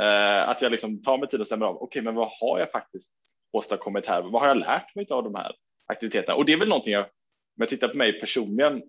Eh, 0.00 0.48
att 0.48 0.62
jag 0.62 0.72
liksom 0.72 1.02
tar 1.02 1.18
mig 1.18 1.28
tid 1.28 1.40
och 1.40 1.46
stämmer 1.46 1.66
av. 1.66 1.76
Okej, 1.76 1.86
okay, 1.86 2.02
men 2.02 2.14
vad 2.14 2.28
har 2.40 2.58
jag 2.58 2.70
faktiskt 2.70 3.16
åstadkommit 3.52 4.06
här? 4.06 4.22
Vad 4.22 4.42
har 4.42 4.48
jag 4.48 4.56
lärt 4.56 4.94
mig 4.94 5.06
av 5.10 5.24
de 5.24 5.34
här 5.34 5.54
aktiviteterna? 5.86 6.34
Och 6.34 6.44
det 6.44 6.52
är 6.52 6.58
väl 6.58 6.68
någonting 6.68 6.92
jag, 6.92 7.04
om 7.04 7.08
jag 7.56 7.68
tittar 7.68 7.88
på 7.88 7.96
mig 7.96 8.20
personligen, 8.20 8.82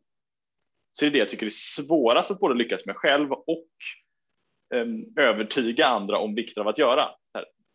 så 0.94 1.06
är 1.06 1.10
det 1.10 1.14
det 1.14 1.20
jag 1.20 1.30
tycker 1.30 1.46
är 1.46 1.50
svårast 1.54 2.32
att 2.32 2.40
både 2.40 2.56
lyckas 2.56 2.86
med 2.86 2.96
själv 2.96 3.32
och 3.32 3.68
eh, 4.74 4.86
övertyga 5.26 5.86
andra 5.86 6.18
om 6.18 6.36
vikten 6.36 6.62
av 6.62 6.68
att 6.68 6.80
göra. 6.80 7.10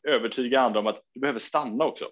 Övertyga 0.09 0.61
andra 0.61 0.81
om 0.81 0.87
att 0.87 1.03
du 1.14 1.20
behöver 1.20 1.40
stanna 1.40 1.85
också. 1.85 2.09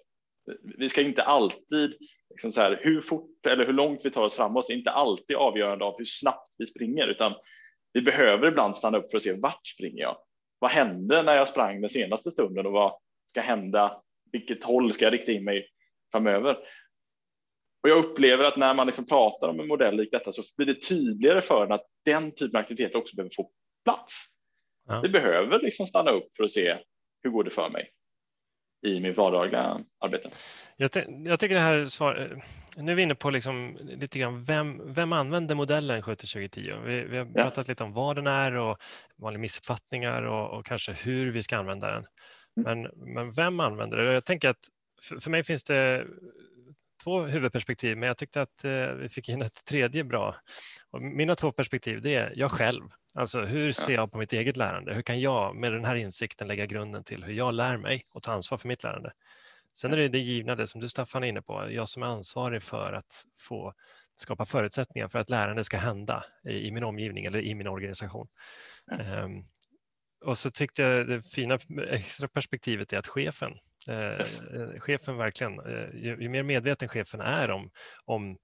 Vi 0.77 0.89
ska 0.89 1.01
inte 1.01 1.23
alltid 1.23 1.97
liksom 2.29 2.51
så 2.51 2.61
här, 2.61 2.79
hur 2.83 3.01
fort 3.01 3.45
eller 3.45 3.65
hur 3.65 3.73
långt 3.73 4.01
vi 4.03 4.11
tar 4.11 4.23
oss 4.23 4.35
framåt 4.35 4.69
är 4.69 4.73
inte 4.73 4.91
alltid 4.91 5.35
avgörande 5.35 5.85
av 5.85 5.95
hur 5.97 6.05
snabbt 6.05 6.53
vi 6.57 6.67
springer, 6.67 7.07
utan 7.07 7.33
vi 7.93 8.01
behöver 8.01 8.47
ibland 8.47 8.77
stanna 8.77 8.97
upp 8.97 9.11
för 9.11 9.17
att 9.17 9.23
se 9.23 9.39
vart 9.41 9.67
springer 9.67 10.01
jag? 10.01 10.17
Vad 10.59 10.71
hände 10.71 11.23
när 11.23 11.35
jag 11.35 11.47
sprang 11.47 11.81
den 11.81 11.89
senaste 11.89 12.31
stunden 12.31 12.65
och 12.65 12.71
vad 12.71 12.93
ska 13.25 13.41
hända? 13.41 14.01
Vilket 14.31 14.63
håll 14.63 14.93
ska 14.93 15.05
jag 15.05 15.13
rikta 15.13 15.31
in 15.31 15.43
mig 15.43 15.67
framöver? 16.11 16.57
Och 17.83 17.89
jag 17.89 18.05
upplever 18.05 18.43
att 18.43 18.57
när 18.57 18.73
man 18.73 18.87
liksom 18.87 19.05
pratar 19.05 19.47
om 19.47 19.59
en 19.59 19.67
modell 19.67 19.95
lik 19.95 20.11
detta 20.11 20.31
så 20.31 20.41
blir 20.57 20.67
det 20.67 20.81
tydligare 20.81 21.41
för 21.41 21.65
en 21.65 21.71
att 21.71 21.85
den 22.05 22.31
typen 22.31 22.55
av 22.55 22.61
aktivitet 22.61 22.95
också 22.95 23.15
behöver 23.15 23.31
få 23.35 23.51
plats. 23.83 24.25
Ja. 24.87 25.01
Vi 25.01 25.09
behöver 25.09 25.59
liksom 25.59 25.85
stanna 25.85 26.11
upp 26.11 26.27
för 26.37 26.43
att 26.43 26.51
se 26.51 26.77
hur 27.23 27.31
går 27.31 27.43
det 27.43 27.49
för 27.49 27.69
mig? 27.69 27.89
I 28.81 28.99
mitt 28.99 29.17
vardagliga 29.17 29.79
arbete. 29.99 30.29
Jag, 30.77 30.89
jag 31.25 31.39
tycker 31.39 31.55
det 31.55 31.61
här 31.61 31.87
svar, 31.87 32.41
nu 32.77 32.91
är 32.91 32.95
vi 32.95 33.01
inne 33.01 33.15
på 33.15 33.29
liksom 33.29 33.77
lite 33.81 34.19
grann 34.19 34.43
vem, 34.43 34.93
vem 34.93 35.13
använder 35.13 35.55
modellen 35.55 36.01
70-2010? 36.01 36.85
Vi, 36.85 37.03
vi 37.03 37.17
har 37.17 37.27
ja. 37.35 37.43
pratat 37.43 37.67
lite 37.67 37.83
om 37.83 37.93
vad 37.93 38.15
den 38.15 38.27
är 38.27 38.55
och 38.55 38.77
vanliga 39.17 39.41
missuppfattningar 39.41 40.21
och, 40.21 40.59
och 40.59 40.65
kanske 40.65 40.91
hur 40.91 41.31
vi 41.31 41.43
ska 41.43 41.57
använda 41.57 41.91
den. 41.91 42.05
Mm. 42.57 42.81
Men, 42.81 43.13
men 43.13 43.31
vem 43.31 43.59
använder 43.59 43.97
det? 43.97 44.13
Jag 44.13 44.25
tänker 44.25 44.49
att 44.49 44.59
för, 45.01 45.19
för 45.19 45.31
mig 45.31 45.43
finns 45.43 45.63
det 45.63 46.05
två 47.03 47.21
huvudperspektiv, 47.21 47.97
men 47.97 48.07
jag 48.07 48.17
tyckte 48.17 48.41
att 48.41 48.63
eh, 48.63 48.87
vi 48.87 49.09
fick 49.09 49.29
in 49.29 49.41
ett 49.41 49.65
tredje 49.65 50.03
bra. 50.03 50.35
Och 50.91 51.01
mina 51.01 51.35
två 51.35 51.51
perspektiv 51.51 52.01
det 52.01 52.15
är 52.15 52.33
jag 52.35 52.51
själv. 52.51 52.83
Alltså 53.13 53.41
hur 53.41 53.71
ser 53.71 53.93
jag 53.93 54.11
på 54.11 54.17
mitt 54.17 54.33
eget 54.33 54.57
lärande? 54.57 54.93
Hur 54.93 55.01
kan 55.01 55.21
jag 55.21 55.55
med 55.55 55.71
den 55.71 55.85
här 55.85 55.95
insikten 55.95 56.47
lägga 56.47 56.65
grunden 56.65 57.03
till 57.03 57.23
hur 57.23 57.33
jag 57.33 57.53
lär 57.53 57.77
mig 57.77 58.05
och 58.13 58.23
ta 58.23 58.31
ansvar 58.31 58.57
för 58.57 58.67
mitt 58.67 58.83
lärande? 58.83 59.11
Sen 59.73 59.93
är 59.93 59.97
det 59.97 60.07
det 60.07 60.19
givna, 60.19 60.55
det 60.55 60.67
som 60.67 60.81
du 60.81 60.89
Staffan 60.89 61.23
är 61.23 61.27
inne 61.27 61.41
på, 61.41 61.71
jag 61.71 61.89
som 61.89 62.03
är 62.03 62.07
ansvarig 62.07 62.63
för 62.63 62.93
att 62.93 63.25
få 63.39 63.73
skapa 64.15 64.45
förutsättningar 64.45 65.07
för 65.07 65.19
att 65.19 65.29
lärande 65.29 65.63
ska 65.63 65.77
hända 65.77 66.23
i, 66.49 66.67
i 66.67 66.71
min 66.71 66.83
omgivning 66.83 67.25
eller 67.25 67.41
i 67.41 67.55
min 67.55 67.67
organisation. 67.67 68.27
Mm. 68.91 69.23
Um, 69.23 69.45
och 70.25 70.37
så 70.37 70.51
tyckte 70.51 70.81
jag 70.81 71.07
det 71.07 71.21
fina 71.21 71.59
extra 71.87 72.27
perspektivet 72.27 72.93
är 72.93 72.97
att 72.97 73.07
chefen, 73.07 73.51
eh, 73.51 73.57
yes. 73.89 74.47
Eh, 74.47 74.79
chefen 74.79 75.17
verkligen, 75.17 75.59
eh, 75.59 75.89
ju, 75.93 76.17
ju, 76.21 76.29
mer 76.29 76.43
medveten 76.43 76.89
chefen 76.89 77.21
är 77.21 77.51
om, 77.51 77.71
om 78.05 78.37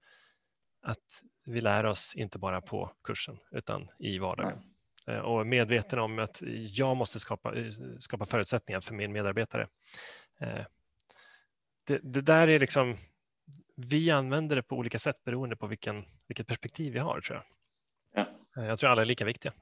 att 0.82 1.22
vi 1.44 1.60
lär 1.60 1.86
oss 1.86 2.14
inte 2.14 2.38
bara 2.38 2.60
på 2.60 2.90
kursen 3.04 3.38
utan 3.50 3.88
i 3.98 4.18
vardagen. 4.18 4.58
Mm. 5.06 5.24
Och 5.24 5.46
medveten 5.46 5.98
om 5.98 6.18
att 6.18 6.42
jag 6.50 6.96
måste 6.96 7.20
skapa, 7.20 7.54
skapa 7.98 8.26
förutsättningar 8.26 8.80
för 8.80 8.94
min 8.94 9.12
medarbetare. 9.12 9.68
Det, 11.86 11.98
det 12.02 12.20
där 12.20 12.48
är 12.48 12.58
liksom 12.58 12.96
vi 13.76 14.10
använder 14.10 14.56
det 14.56 14.62
på 14.62 14.76
olika 14.76 14.98
sätt 14.98 15.24
beroende 15.24 15.56
på 15.56 15.66
vilken, 15.66 16.04
vilket 16.26 16.46
perspektiv 16.46 16.92
vi 16.92 16.98
har, 16.98 17.20
tror 17.20 17.36
jag. 17.36 17.44
Ja. 18.54 18.64
Jag 18.66 18.78
tror 18.78 18.90
alla 18.90 19.02
är 19.02 19.06
lika 19.06 19.24
viktiga. 19.24 19.52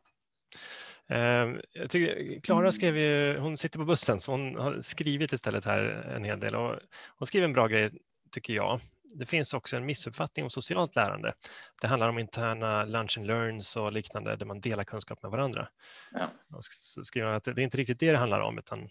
Ehm, 1.09 1.61
jag 1.73 1.90
tycker, 1.90 2.40
Klara 2.40 2.73
skrev 2.73 2.97
ju, 2.97 3.38
hon 3.38 3.59
sitter 3.59 3.79
på 3.79 3.85
bussen 3.85 4.21
så 4.21 4.33
hon 4.33 4.57
har 4.57 4.81
skrivit 4.81 5.33
istället 5.33 5.64
här 5.64 5.81
en 6.16 6.25
hel 6.25 6.40
del 6.40 6.55
och 6.55 6.75
hon 7.19 7.27
skriver 7.27 7.45
en 7.45 7.53
bra 7.53 7.66
grej 7.66 7.90
tycker 8.31 8.55
jag. 8.55 8.81
Det 9.14 9.27
finns 9.27 9.55
också 9.55 9.77
en 9.77 9.87
missuppfattning 9.87 10.45
om 10.45 10.51
socialt 10.51 10.97
lärande. 10.97 11.35
Det 11.83 11.88
handlar 11.88 12.09
om 12.09 12.19
interna 12.19 12.85
lunch 12.85 13.19
and 13.19 13.27
learns 13.27 13.77
och 13.77 13.92
liknande 13.92 14.37
där 14.37 14.47
man 14.47 14.61
delar 14.61 14.85
kunskap 14.85 15.23
med 15.23 15.31
varandra. 15.31 15.69
Ja. 16.12 16.31
Så 16.49 17.05
skriver 17.05 17.29
att 17.29 17.45
det 17.45 17.51
är 17.51 17.59
inte 17.59 17.79
riktigt 17.79 18.01
det 18.01 18.12
det 18.12 18.19
handlar 18.19 18.40
om 18.40 18.59
utan 18.59 18.88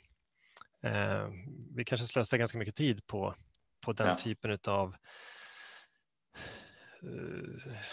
eh, 0.84 1.28
vi 1.75 1.86
kanske 1.86 2.08
slösar 2.08 2.38
ganska 2.38 2.58
mycket 2.58 2.75
tid 2.75 3.08
på, 3.08 3.36
på 3.86 3.93
den 3.93 4.08
ja. 4.08 4.17
typen 4.17 4.58
av 4.67 4.95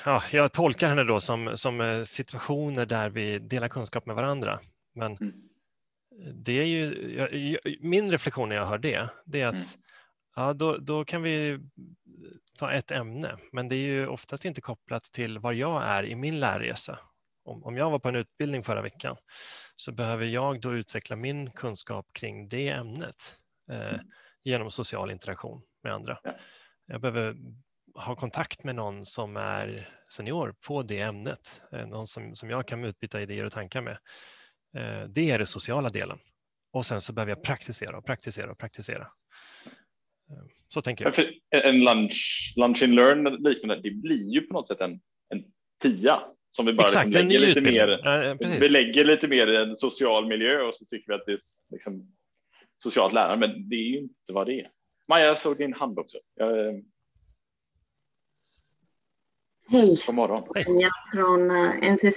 ja, 0.05 0.22
jag 0.33 0.53
tolkar 0.53 0.88
henne 0.88 1.05
då 1.05 1.20
som, 1.20 1.57
som 1.57 1.81
eh, 1.81 2.03
situationer 2.03 2.87
där 2.87 3.11
vi 3.11 3.38
delar 3.38 3.68
kunskap 3.68 4.07
med 4.07 4.16
varandra. 4.16 4.61
Men 4.94 5.16
mm. 5.16 5.33
det 6.35 6.53
är 6.53 6.66
ju, 6.66 7.14
jag, 7.16 7.59
min 7.81 8.11
reflektion 8.11 8.48
när 8.48 8.57
jag 8.57 8.66
hör 8.66 8.79
det, 8.79 9.09
det 9.25 9.40
är 9.40 9.46
att 9.46 9.55
mm. 9.55 9.66
ja, 10.37 10.53
då, 10.53 10.77
då 10.77 11.05
kan 11.05 11.22
vi 11.22 11.59
ta 12.59 12.72
ett 12.72 12.90
ämne, 12.90 13.37
men 13.53 13.68
det 13.68 13.77
är 13.77 13.87
ju 13.87 14.07
oftast 14.07 14.44
inte 14.44 14.61
kopplat 14.61 15.05
till 15.05 15.38
var 15.38 15.53
jag 15.53 15.83
är 15.85 16.05
i 16.05 16.14
min 16.14 16.40
lärresa. 16.40 16.98
Om, 17.44 17.64
om 17.64 17.77
jag 17.77 17.90
var 17.90 17.98
på 17.98 18.09
en 18.09 18.16
utbildning 18.16 18.62
förra 18.62 18.83
veckan 18.83 19.16
så 19.77 19.92
behöver 19.92 20.27
jag 20.27 20.61
då 20.61 20.75
utveckla 20.75 21.16
min 21.16 21.51
kunskap 21.51 22.07
kring 22.12 22.48
det 22.48 22.68
ämnet 22.68 23.37
eh, 23.70 23.88
mm. 23.88 24.01
genom 24.42 24.70
social 24.70 25.11
interaktion 25.11 25.62
med 25.83 25.92
andra. 25.92 26.18
Ja. 26.22 26.33
Jag 26.87 27.01
behöver 27.01 27.37
ha 27.94 28.16
kontakt 28.16 28.64
med 28.64 28.74
någon 28.74 29.02
som 29.02 29.37
är 29.37 29.88
senior 30.12 30.55
på 30.66 30.83
det 30.83 31.00
ämnet, 31.00 31.62
eh, 31.72 31.87
någon 31.87 32.07
som, 32.07 32.35
som 32.37 32.50
jag 32.50 32.68
kan 32.68 32.85
utbyta 32.85 33.22
idéer 33.22 33.46
och 33.46 33.52
tankar 33.52 33.83
med. 33.83 33.98
Eh, 34.76 35.09
det 35.09 35.31
är 35.31 35.38
den 35.38 35.46
sociala 35.46 35.88
delen. 35.88 36.18
Och 36.72 36.87
sen 36.87 37.00
så 37.00 37.12
behöver 37.12 37.31
jag 37.31 37.42
praktisera 37.42 37.98
och 37.98 38.07
praktisera 38.07 38.50
och 38.50 38.59
praktisera. 38.59 39.02
Eh, 40.31 40.44
så 40.68 40.83
tänker 40.83 41.05
jag. 41.05 41.64
En 41.64 41.85
lunch, 41.85 42.52
lunch 42.57 42.83
and 42.83 42.94
learn 42.94 43.24
liknande, 43.24 43.81
det 43.83 43.90
blir 43.90 44.33
ju 44.33 44.40
på 44.40 44.55
något 44.55 44.68
sätt 44.68 44.81
en, 44.81 45.00
en 45.28 45.44
tia 45.83 46.22
som 46.50 46.66
vi 46.66 46.72
bara 46.72 46.85
Exakt, 46.85 47.07
liksom 47.07 47.28
lägger 47.28 47.46
lite 47.46 47.61
mer. 47.61 48.00
Ja, 48.05 48.37
vi 48.61 48.68
lägger 48.68 49.05
lite 49.05 49.28
mer 49.28 49.46
i 49.46 49.57
en 49.57 49.76
social 49.76 50.28
miljö 50.28 50.62
och 50.62 50.74
så 50.74 50.85
tycker 50.85 51.12
vi 51.12 51.14
att 51.14 51.26
det 51.26 51.33
är 51.33 51.38
liksom 51.70 52.16
socialt 52.83 53.12
lärande, 53.12 53.46
men 53.46 53.68
det 53.68 53.76
är 53.76 53.88
ju 53.88 53.98
inte 53.98 54.33
vad 54.33 54.46
det 54.46 54.61
är. 54.61 54.70
Maja, 55.09 55.26
jag 55.26 55.38
såg 55.38 55.59
din 55.59 55.72
hand 55.72 55.98
också. 55.98 56.18
Jag, 56.35 56.83
Hej, 59.72 60.02
God 60.06 60.14
morgon. 60.14 60.42
Hej. 60.54 60.90
från 61.12 61.50
eh, 61.50 61.92
NCC. 61.92 62.16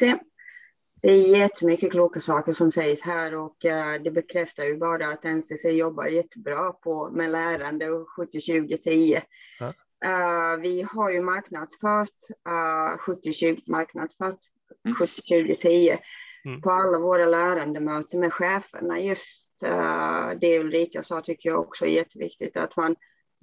Det 1.01 1.11
är 1.11 1.37
jättemycket 1.37 1.91
kloka 1.91 2.21
saker 2.21 2.53
som 2.53 2.71
sägs 2.71 3.01
här 3.01 3.35
och 3.35 3.65
eh, 3.65 4.01
det 4.01 4.11
bekräftar 4.11 4.63
ju 4.63 4.77
bara 4.77 5.07
att 5.07 5.23
NCC 5.23 5.65
jobbar 5.65 6.05
jättebra 6.05 6.71
på, 6.71 7.09
med 7.09 7.31
lärande 7.31 7.89
och 7.89 8.07
70-20-10. 8.17 9.21
Ja. 9.59 9.73
Uh, 10.05 10.61
vi 10.61 10.81
har 10.81 11.09
ju 11.09 11.21
marknadsfört 11.21 12.29
uh, 12.49 13.13
70-20 13.13 13.61
marknadsfört 13.71 14.39
mm. 14.85 14.97
70-20-10 14.97 15.97
mm. 16.45 16.61
på 16.61 16.71
alla 16.71 16.99
våra 16.99 17.25
lärandemöten 17.25 18.19
med 18.19 18.33
cheferna. 18.33 18.99
Just 18.99 19.63
uh, 19.65 20.39
det 20.41 20.59
Ulrika 20.59 21.03
sa 21.03 21.21
tycker 21.21 21.49
jag 21.49 21.59
också 21.59 21.85
är 21.85 21.89
jätteviktigt 21.89 22.57
att 22.57 22.77
man 22.77 22.95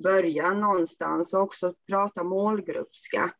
börjar 0.02 0.54
någonstans 0.54 1.34
och 1.34 1.40
också 1.40 1.74
prata 1.88 2.24
målgruppska 2.24 3.30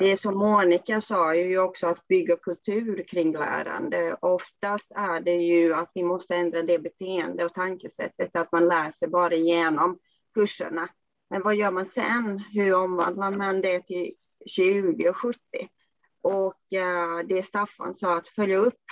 det 0.00 0.16
som 0.16 0.38
Monica 0.38 1.00
sa 1.00 1.34
är 1.34 1.44
ju 1.44 1.58
också 1.58 1.86
att 1.86 2.08
bygga 2.08 2.36
kultur 2.36 3.04
kring 3.08 3.32
lärande. 3.32 4.16
Oftast 4.20 4.92
är 4.94 5.20
det 5.20 5.34
ju 5.34 5.74
att 5.74 5.90
vi 5.94 6.02
måste 6.02 6.34
ändra 6.34 6.62
det 6.62 6.78
beteende 6.78 7.44
och 7.44 7.54
tankesättet 7.54 8.36
att 8.36 8.52
man 8.52 8.68
läser 8.68 9.06
bara 9.06 9.34
genom 9.34 9.98
kurserna. 10.34 10.88
Men 11.30 11.42
vad 11.42 11.56
gör 11.56 11.70
man 11.70 11.86
sen? 11.86 12.38
Hur 12.38 12.74
omvandlar 12.74 13.30
man 13.30 13.60
det 13.60 13.80
till 13.80 14.14
20 14.46 15.08
och 15.08 15.16
70? 15.16 15.38
Och 16.22 16.72
eh, 16.72 17.26
det 17.26 17.42
Staffan 17.42 17.94
sa, 17.94 18.16
att 18.16 18.28
följa 18.28 18.58
upp 18.58 18.84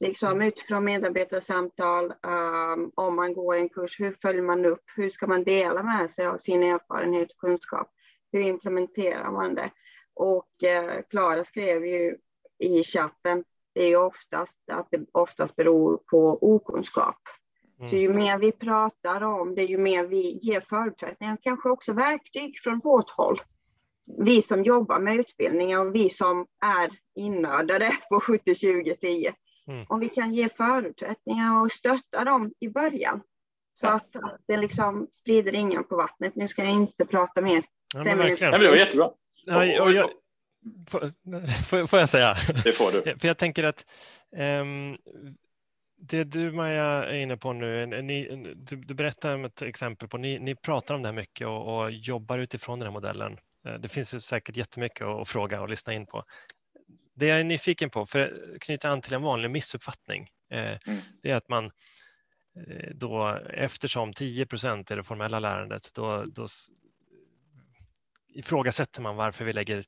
liksom 0.00 0.42
utifrån 0.42 0.84
medarbetarsamtal, 0.84 2.04
um, 2.04 2.92
om 2.94 3.16
man 3.16 3.34
går 3.34 3.56
en 3.56 3.68
kurs, 3.68 4.00
hur 4.00 4.10
följer 4.10 4.42
man 4.42 4.64
upp? 4.64 4.82
Hur 4.96 5.10
ska 5.10 5.26
man 5.26 5.44
dela 5.44 5.82
med 5.82 6.10
sig 6.10 6.26
av 6.26 6.38
sin 6.38 6.62
erfarenhet 6.62 7.30
och 7.30 7.38
kunskap? 7.38 7.90
Hur 8.32 8.40
implementerar 8.40 9.30
man 9.30 9.54
det? 9.54 9.70
Och 10.14 10.64
eh, 10.64 11.02
Klara 11.10 11.44
skrev 11.44 11.86
ju 11.86 12.16
i 12.58 12.82
chatten, 12.82 13.44
det 13.74 13.84
är 13.84 13.88
ju 13.88 13.96
oftast 13.96 14.58
att 14.72 14.88
det 14.90 15.06
oftast 15.12 15.56
beror 15.56 15.96
på 15.96 16.38
okunskap. 16.54 17.18
Mm. 17.78 17.90
Så 17.90 17.96
ju 17.96 18.12
mer 18.12 18.38
vi 18.38 18.52
pratar 18.52 19.22
om 19.22 19.54
det, 19.54 19.64
ju 19.64 19.78
mer 19.78 20.06
vi 20.06 20.38
ger 20.42 20.60
förutsättningar, 20.60 21.38
kanske 21.42 21.68
också 21.68 21.92
verktyg 21.92 22.58
från 22.58 22.80
vårt 22.84 23.10
håll. 23.10 23.42
Vi 24.18 24.42
som 24.42 24.64
jobbar 24.64 24.98
med 24.98 25.16
utbildning 25.16 25.78
och 25.78 25.94
vi 25.94 26.10
som 26.10 26.46
är 26.64 26.90
innördade 27.14 27.96
på 28.08 28.20
70, 28.20 28.54
20, 28.54 28.96
10. 28.96 29.34
Mm. 29.68 29.86
Om 29.88 30.00
vi 30.00 30.08
kan 30.08 30.32
ge 30.32 30.48
förutsättningar 30.48 31.62
och 31.62 31.72
stötta 31.72 32.24
dem 32.24 32.52
i 32.60 32.68
början. 32.68 33.20
Så 33.74 33.86
att, 33.86 34.16
att 34.16 34.40
det 34.46 34.56
liksom 34.56 35.08
sprider 35.12 35.52
ringen 35.52 35.84
på 35.84 35.96
vattnet. 35.96 36.36
Nu 36.36 36.48
ska 36.48 36.64
jag 36.64 36.72
inte 36.72 37.04
prata 37.04 37.40
mer. 37.40 37.64
Ja, 37.94 38.04
men, 38.04 38.18
ja, 38.18 38.50
men 38.50 38.60
det 38.60 38.68
var 38.68 38.76
jättebra. 38.76 39.10
Ja, 39.46 39.82
och 39.82 39.92
jag, 39.92 40.10
får, 40.90 41.86
får, 41.86 41.98
jag 41.98 42.08
säga? 42.08 42.34
Det 42.64 42.72
får 42.72 42.92
du. 42.92 43.02
För 43.18 43.28
jag 43.28 43.38
tänker 43.38 43.64
att 43.64 43.86
um, 44.36 44.96
det 45.96 46.24
du 46.24 46.52
Maja 46.52 47.04
är 47.04 47.14
inne 47.14 47.36
på 47.36 47.52
nu, 47.52 47.86
ni, 48.02 48.54
du, 48.56 48.76
du 48.76 48.94
berättar 48.94 49.34
om 49.34 49.44
ett 49.44 49.62
exempel 49.62 50.08
på, 50.08 50.18
ni, 50.18 50.38
ni 50.38 50.54
pratar 50.54 50.94
om 50.94 51.02
det 51.02 51.08
här 51.08 51.14
mycket 51.14 51.46
och, 51.46 51.78
och 51.78 51.90
jobbar 51.90 52.38
utifrån 52.38 52.78
den 52.78 52.86
här 52.86 52.92
modellen. 52.92 53.38
Eh, 53.66 53.74
det 53.74 53.88
finns 53.88 54.14
ju 54.14 54.20
säkert 54.20 54.56
jättemycket 54.56 55.02
att 55.02 55.28
fråga 55.28 55.60
och 55.60 55.68
lyssna 55.68 55.92
in 55.92 56.06
på. 56.06 56.24
Det 57.14 57.26
jag 57.26 57.40
är 57.40 57.44
nyfiken 57.44 57.90
på, 57.90 58.06
för 58.06 58.20
att 58.20 58.60
knyta 58.60 58.90
an 58.90 59.00
till 59.00 59.14
en 59.14 59.22
vanlig 59.22 59.50
missuppfattning, 59.50 60.28
eh, 60.50 60.78
mm. 60.86 61.00
det 61.22 61.30
är 61.30 61.34
att 61.34 61.48
man 61.48 61.64
eh, 61.64 62.90
då 62.94 63.40
eftersom 63.50 64.12
10 64.12 64.46
procent 64.46 64.90
är 64.90 64.96
det 64.96 65.04
formella 65.04 65.38
lärandet, 65.38 65.90
då, 65.94 66.24
då 66.24 66.48
ifrågasätter 68.34 69.02
man 69.02 69.16
varför 69.16 69.44
vi 69.44 69.52
lägger 69.52 69.84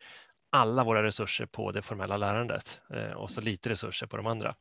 alla 0.51 0.85
våra 0.85 1.03
resurser 1.03 1.47
på 1.47 1.73
det 1.73 1.83
formella 1.83 2.17
lärandet 2.17 2.81
eh, 2.91 3.13
och 3.13 3.31
så 3.31 3.41
lite 3.41 3.71
resurser 3.71 4.07
på 4.07 4.17
de 4.17 4.27
andra. 4.27 4.55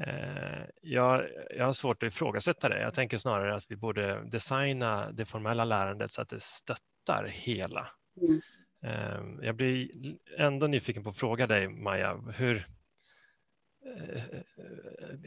Eh, 0.00 0.64
jag, 0.82 1.26
jag 1.56 1.66
har 1.66 1.72
svårt 1.72 2.02
att 2.02 2.06
ifrågasätta 2.06 2.68
det. 2.68 2.80
Jag 2.80 2.94
tänker 2.94 3.18
snarare 3.18 3.54
att 3.54 3.70
vi 3.70 3.76
borde 3.76 4.22
designa 4.24 5.12
det 5.12 5.24
formella 5.24 5.64
lärandet 5.64 6.12
så 6.12 6.22
att 6.22 6.28
det 6.28 6.42
stöttar 6.42 7.26
hela. 7.30 7.88
Mm. 8.20 8.40
Eh, 8.82 9.46
jag 9.46 9.56
blir 9.56 9.90
ändå 10.38 10.66
nyfiken 10.66 11.02
på 11.02 11.10
att 11.10 11.16
fråga 11.16 11.46
dig, 11.46 11.68
Maja, 11.68 12.16
hur, 12.36 12.66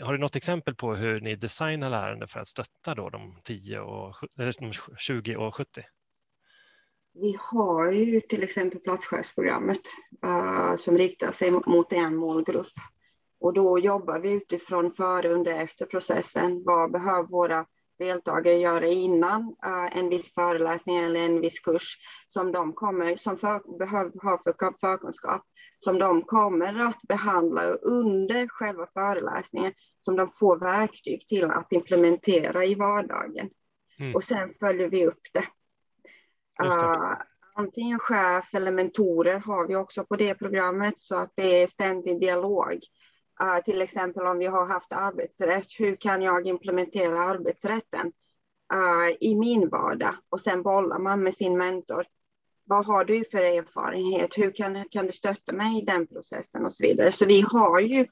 har 0.02 0.14
du 0.14 0.20
något 0.20 0.36
exempel 0.36 0.76
på 0.76 0.96
hur 0.96 1.22
ni 1.22 1.36
designar 1.36 1.90
lärande 1.90 2.28
för 2.28 2.40
att 2.40 2.48
stötta 2.48 2.94
då 2.94 3.10
de, 3.10 3.40
10 3.44 3.80
och, 3.80 4.16
eller 4.38 4.54
de 4.60 4.74
20 4.98 5.36
och 5.36 5.56
70? 5.56 5.84
Vi 7.14 7.38
har 7.40 7.92
ju 7.92 8.22
till 8.22 8.44
exempel 8.44 8.80
platschefsprogrammet 8.80 9.82
uh, 10.26 10.76
som 10.76 10.98
riktar 10.98 11.32
sig 11.32 11.52
mot 11.52 11.94
en 11.94 12.16
målgrupp. 12.16 12.74
Och 13.40 13.54
då 13.54 13.80
jobbar 13.80 14.20
vi 14.20 14.32
utifrån 14.32 14.92
före, 14.92 15.30
under, 15.34 15.52
efter 15.52 15.86
processen. 15.86 16.64
Vad 16.64 16.92
behöver 16.92 17.28
våra 17.28 17.66
deltagare 18.00 18.56
göra 18.56 18.88
innan 18.88 19.42
uh, 19.42 19.98
en 19.98 20.10
viss 20.10 20.34
föreläsning 20.34 20.98
eller 20.98 21.20
en 21.20 21.42
viss 21.42 21.60
kurs 21.60 21.98
som 22.28 22.52
de 22.52 22.74
kommer, 22.74 23.16
som 23.16 23.38
för, 23.38 23.78
behöver 23.78 24.12
ha 24.24 24.42
för 24.44 24.74
förkunskap, 24.82 25.42
som 25.80 26.00
de 26.00 26.22
kommer 26.22 26.80
att 26.90 27.02
behandla 27.02 27.64
under 27.74 28.48
själva 28.48 28.88
föreläsningen, 28.94 29.74
som 30.00 30.16
de 30.16 30.28
får 30.28 30.60
verktyg 30.60 31.28
till 31.28 31.44
att 31.44 31.72
implementera 31.72 32.66
i 32.66 32.76
vardagen. 32.76 33.50
Mm. 34.00 34.16
Och 34.16 34.24
sen 34.24 34.50
följer 34.60 34.90
vi 34.90 35.06
upp 35.06 35.22
det. 35.34 35.46
Uh, 36.62 37.14
antingen 37.56 38.00
chef 38.00 38.54
eller 38.54 38.72
mentorer 38.72 39.40
har 39.40 39.68
vi 39.68 39.76
också 39.76 40.06
på 40.06 40.16
det 40.16 40.36
programmet 40.36 40.94
så 40.98 41.16
att 41.16 41.32
det 41.36 41.62
är 41.62 41.68
ständig 41.68 42.20
dialog. 42.20 42.80
Uh, 43.44 43.64
till 43.66 43.82
exempel 43.82 44.28
om 44.28 44.38
vi 44.38 44.46
har 44.46 44.66
haft 44.66 44.94
arbetsrätt, 44.94 45.68
hur 45.80 45.96
kan 45.96 46.22
jag 46.22 46.48
implementera 46.48 47.20
arbetsrätten 47.20 48.12
uh, 48.74 49.18
i 49.20 49.36
min 49.36 49.70
vardag? 49.70 50.16
Och 50.30 50.42
sen 50.42 50.64
bollar 50.64 51.00
man 51.00 51.24
med 51.24 51.36
sin 51.36 51.58
mentor. 51.58 52.06
Vad 52.66 52.86
har 52.86 53.06
du 53.06 53.26
för 53.26 53.38
erfarenhet? 53.38 54.38
Hur 54.38 54.52
kan, 54.52 54.84
kan 54.90 55.06
du 55.06 55.12
stötta 55.12 55.54
mig 55.54 55.82
i 55.82 55.86
den 55.86 56.08
processen 56.08 56.66
och 56.66 56.74
så 56.74 56.84
vidare. 56.84 57.12
Så 57.12 57.26
vi 57.26 57.42
har 57.42 57.80
ju 57.80 58.08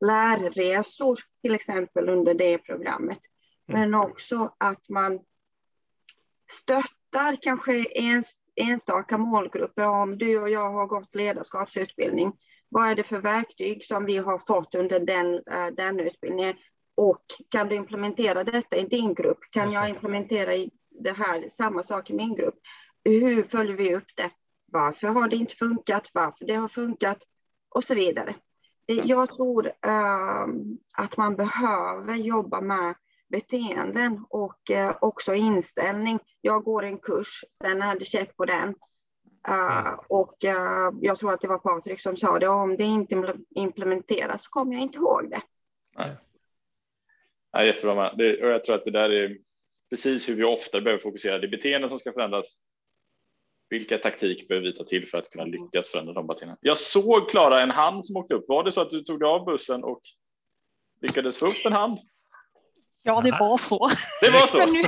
lärresor 0.00 1.20
till 1.42 1.54
exempel 1.54 2.08
under 2.08 2.34
det 2.34 2.58
programmet. 2.58 3.18
Mm. 3.68 3.80
Men 3.80 3.94
också 4.00 4.54
att 4.58 4.88
man 4.88 5.20
stöttar 6.50 7.01
kanske 7.42 7.84
en, 7.84 8.22
enstaka 8.56 9.18
målgrupper. 9.18 9.86
Om 9.86 10.18
du 10.18 10.38
och 10.38 10.50
jag 10.50 10.70
har 10.70 10.86
gått 10.86 11.14
ledarskapsutbildning, 11.14 12.32
vad 12.68 12.88
är 12.88 12.94
det 12.94 13.02
för 13.02 13.20
verktyg 13.20 13.84
som 13.84 14.04
vi 14.04 14.16
har 14.16 14.38
fått 14.38 14.74
under 14.74 15.00
den, 15.00 15.26
uh, 15.34 15.74
den 15.76 16.00
utbildningen? 16.00 16.54
Och 16.94 17.24
kan 17.48 17.68
du 17.68 17.74
implementera 17.76 18.44
detta 18.44 18.76
i 18.76 18.84
din 18.84 19.14
grupp? 19.14 19.38
Kan 19.50 19.70
jag 19.70 19.88
implementera 19.88 20.54
i 20.54 20.70
det 20.90 21.12
här, 21.12 21.48
samma 21.48 21.82
sak 21.82 22.10
i 22.10 22.14
min 22.14 22.34
grupp? 22.34 22.54
Hur 23.04 23.42
följer 23.42 23.76
vi 23.76 23.94
upp 23.94 24.16
det? 24.16 24.30
Varför 24.66 25.08
har 25.08 25.28
det 25.28 25.36
inte 25.36 25.56
funkat? 25.56 26.10
Varför 26.14 26.44
det 26.44 26.54
har 26.54 26.68
funkat? 26.68 27.18
Och 27.68 27.84
så 27.84 27.94
vidare. 27.94 28.34
Jag 28.86 29.30
tror 29.30 29.66
uh, 29.66 30.46
att 30.94 31.16
man 31.16 31.36
behöver 31.36 32.14
jobba 32.14 32.60
med 32.60 32.94
beteenden 33.32 34.24
och 34.30 34.70
uh, 34.70 34.96
också 35.00 35.34
inställning. 35.34 36.18
Jag 36.40 36.64
går 36.64 36.84
en 36.84 36.98
kurs, 36.98 37.44
sen 37.50 37.82
är 37.82 37.98
det 37.98 38.04
check 38.04 38.36
på 38.36 38.44
den. 38.44 38.68
Uh, 39.48 39.92
och 40.08 40.36
jag 41.00 41.18
tror 41.18 41.32
att 41.32 41.40
det 41.40 41.48
var 41.48 41.58
Patrik 41.58 42.00
som 42.00 42.16
sa 42.16 42.38
det, 42.38 42.48
om 42.48 42.76
det 42.76 42.84
inte 42.84 43.34
implementeras 43.54 44.44
så 44.44 44.50
kommer 44.50 44.72
jag 44.72 44.82
inte 44.82 44.98
ihåg 44.98 45.30
det. 45.30 45.42
Nej. 45.96 46.16
Ja, 47.52 47.64
jättebra. 47.64 48.14
Det, 48.14 48.42
och 48.42 48.48
jag 48.48 48.64
tror 48.64 48.74
att 48.74 48.84
det 48.84 48.90
där 48.90 49.10
är 49.10 49.38
precis 49.90 50.28
hur 50.28 50.36
vi 50.36 50.44
ofta 50.44 50.80
behöver 50.80 51.02
fokusera. 51.02 51.38
Det 51.38 51.48
beteenden 51.48 51.90
som 51.90 51.98
ska 51.98 52.12
förändras. 52.12 52.58
Vilka 53.68 53.98
taktik 53.98 54.48
behöver 54.48 54.66
vi 54.66 54.76
ta 54.76 54.84
till 54.84 55.06
för 55.08 55.18
att 55.18 55.30
kunna 55.30 55.44
lyckas 55.44 55.88
förändra 55.88 56.12
de 56.12 56.26
beteendena? 56.26 56.58
Jag 56.60 56.78
såg 56.78 57.30
Klara 57.30 57.60
en 57.60 57.70
hand 57.70 58.06
som 58.06 58.16
åkte 58.16 58.34
upp. 58.34 58.44
Var 58.48 58.64
det 58.64 58.72
så 58.72 58.80
att 58.80 58.90
du 58.90 59.02
tog 59.04 59.20
dig 59.20 59.28
av 59.28 59.44
bussen 59.44 59.84
och 59.84 60.00
lyckades 61.00 61.38
få 61.38 61.46
upp 61.46 61.66
en 61.66 61.72
hand? 61.72 61.98
Ja, 63.04 63.20
det 63.20 63.30
var 63.30 63.56
så. 63.56 63.90
Det 64.20 64.30
var 64.30 64.46
så. 64.46 64.58
men, 64.66 64.72
nu, 64.72 64.82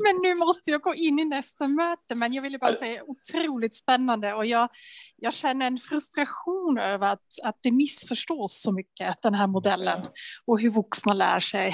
men 0.00 0.22
nu 0.22 0.34
måste 0.34 0.70
jag 0.70 0.80
gå 0.80 0.94
in 0.94 1.18
i 1.18 1.24
nästa 1.24 1.68
möte. 1.68 2.14
Men 2.14 2.32
jag 2.32 2.42
ville 2.42 2.58
bara 2.58 2.74
säga 2.74 3.02
otroligt 3.06 3.76
spännande 3.76 4.34
och 4.34 4.46
jag, 4.46 4.68
jag 5.16 5.34
känner 5.34 5.66
en 5.66 5.78
frustration 5.78 6.78
över 6.78 7.06
att, 7.06 7.26
att 7.42 7.58
det 7.62 7.70
missförstås 7.70 8.62
så 8.62 8.72
mycket, 8.72 9.22
den 9.22 9.34
här 9.34 9.46
modellen 9.46 10.06
och 10.46 10.60
hur 10.60 10.70
vuxna 10.70 11.12
lär 11.12 11.40
sig. 11.40 11.68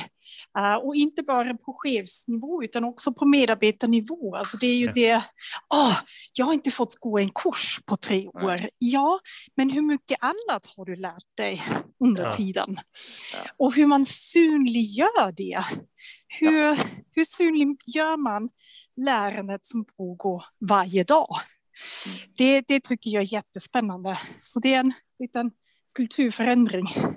Uh, 0.58 0.74
och 0.74 0.94
inte 0.94 1.22
bara 1.22 1.54
på 1.54 1.76
chefsnivå 1.78 2.62
utan 2.62 2.84
också 2.84 3.12
på 3.12 3.24
medarbetarnivå. 3.24 4.36
Alltså 4.36 4.56
det 4.56 4.66
är 4.66 4.76
ju 4.76 4.86
ja. 4.86 4.92
det, 4.92 5.16
oh, 5.74 5.98
jag 6.32 6.46
har 6.46 6.52
inte 6.52 6.70
fått 6.70 6.94
gå 6.98 7.18
en 7.18 7.30
kurs 7.30 7.80
på 7.86 7.96
tre 7.96 8.28
år. 8.28 8.56
Ja, 8.60 8.68
ja 8.78 9.20
men 9.56 9.70
hur 9.70 9.82
mycket 9.82 10.18
annat 10.20 10.66
har 10.76 10.84
du 10.84 10.96
lärt 10.96 11.36
dig 11.36 11.62
under 12.04 12.24
ja. 12.24 12.32
tiden? 12.32 12.80
Och 13.56 13.74
hur 13.74 13.86
man 13.86 14.06
synliggör 14.06 15.32
det 15.32 15.64
hur, 16.28 16.62
ja. 16.62 16.76
hur 17.10 17.24
synliggör 17.24 18.16
man 18.16 18.50
lärandet 18.96 19.64
som 19.64 19.84
pågår 19.84 20.44
varje 20.60 21.04
dag? 21.04 21.36
Det, 22.36 22.60
det 22.60 22.84
tycker 22.84 23.10
jag 23.10 23.22
är 23.22 23.32
jättespännande. 23.32 24.18
Så 24.40 24.60
det 24.60 24.74
är 24.74 24.80
en 24.80 24.92
liten 25.18 25.50
kulturförändring. 25.94 26.86
Mm. 26.96 27.14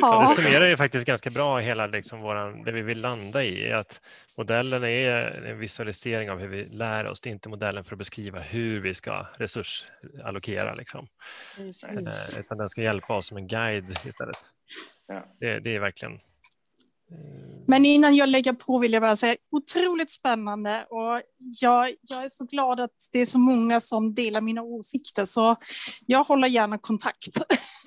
Ja. 0.00 0.34
Det 0.36 0.42
summerar 0.42 0.68
ju 0.68 0.76
faktiskt 0.76 1.06
ganska 1.06 1.30
bra 1.30 1.58
hela 1.58 1.86
liksom 1.86 2.20
våran, 2.20 2.64
det 2.64 2.72
vi 2.72 2.82
vill 2.82 3.00
landa 3.00 3.44
i. 3.44 3.72
Att 3.72 4.00
modellen 4.38 4.84
är 4.84 5.44
en 5.44 5.58
visualisering 5.58 6.30
av 6.30 6.38
hur 6.38 6.48
vi 6.48 6.64
lär 6.64 7.06
oss. 7.06 7.20
Det 7.20 7.30
är 7.30 7.32
inte 7.32 7.48
modellen 7.48 7.84
för 7.84 7.94
att 7.94 7.98
beskriva 7.98 8.40
hur 8.40 8.80
vi 8.80 8.94
ska 8.94 9.26
resursallokera. 9.38 10.74
Liksom. 10.74 11.08
Eh, 11.58 12.40
utan 12.40 12.58
den 12.58 12.68
ska 12.68 12.82
hjälpa 12.82 13.16
oss 13.16 13.26
som 13.26 13.36
en 13.36 13.46
guide 13.46 13.90
istället. 13.90 14.36
Ja. 15.06 15.24
Det, 15.40 15.58
det 15.58 15.76
är 15.76 15.80
verkligen 15.80 16.20
men 17.68 17.84
innan 17.84 18.14
jag 18.14 18.28
lägger 18.28 18.52
på 18.52 18.78
vill 18.78 18.92
jag 18.92 19.02
bara 19.02 19.16
säga 19.16 19.36
otroligt 19.50 20.10
spännande 20.10 20.86
och 20.90 21.22
jag, 21.60 21.94
jag 22.02 22.24
är 22.24 22.28
så 22.28 22.44
glad 22.44 22.80
att 22.80 23.08
det 23.12 23.20
är 23.20 23.24
så 23.24 23.38
många 23.38 23.80
som 23.80 24.14
delar 24.14 24.40
mina 24.40 24.62
åsikter 24.62 25.24
så 25.24 25.56
jag 26.06 26.24
håller 26.24 26.48
gärna 26.48 26.78
kontakt. 26.78 27.34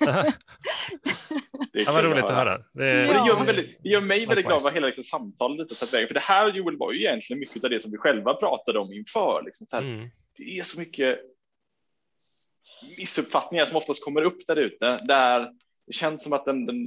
det 1.72 1.86
var 1.86 2.02
roligt 2.02 2.24
att 2.24 2.30
höra. 2.30 2.58
Det, 2.72 2.86
ja. 2.88 3.22
det, 3.22 3.28
gör, 3.28 3.44
väldigt, 3.44 3.82
det 3.82 3.88
gör 3.88 4.00
mig 4.00 4.26
väldigt 4.26 4.46
glad 4.46 4.62
vad 4.62 4.74
hela 4.74 4.86
liksom, 4.86 5.04
samtalet 5.04 5.58
lite 5.58 5.74
tagit 5.74 5.94
vägen. 5.94 6.08
För 6.08 6.14
det 6.14 6.20
här 6.20 6.52
Joel 6.52 6.76
var 6.76 6.92
ju 6.92 6.98
egentligen 7.00 7.40
mycket 7.40 7.64
av 7.64 7.70
det 7.70 7.82
som 7.82 7.90
vi 7.90 7.98
själva 7.98 8.34
pratade 8.34 8.78
om 8.78 8.92
inför. 8.92 9.42
Liksom, 9.44 9.66
så 9.66 9.76
här, 9.76 9.82
mm. 9.82 10.08
Det 10.36 10.58
är 10.58 10.62
så 10.62 10.78
mycket 10.78 11.18
missuppfattningar 12.96 13.66
som 13.66 13.76
oftast 13.76 14.04
kommer 14.04 14.22
upp 14.22 14.46
där 14.46 14.56
ute 14.56 14.96
där 15.04 15.50
det 15.86 15.92
känns 15.92 16.22
som 16.22 16.32
att 16.32 16.44
den, 16.44 16.66
den 16.66 16.86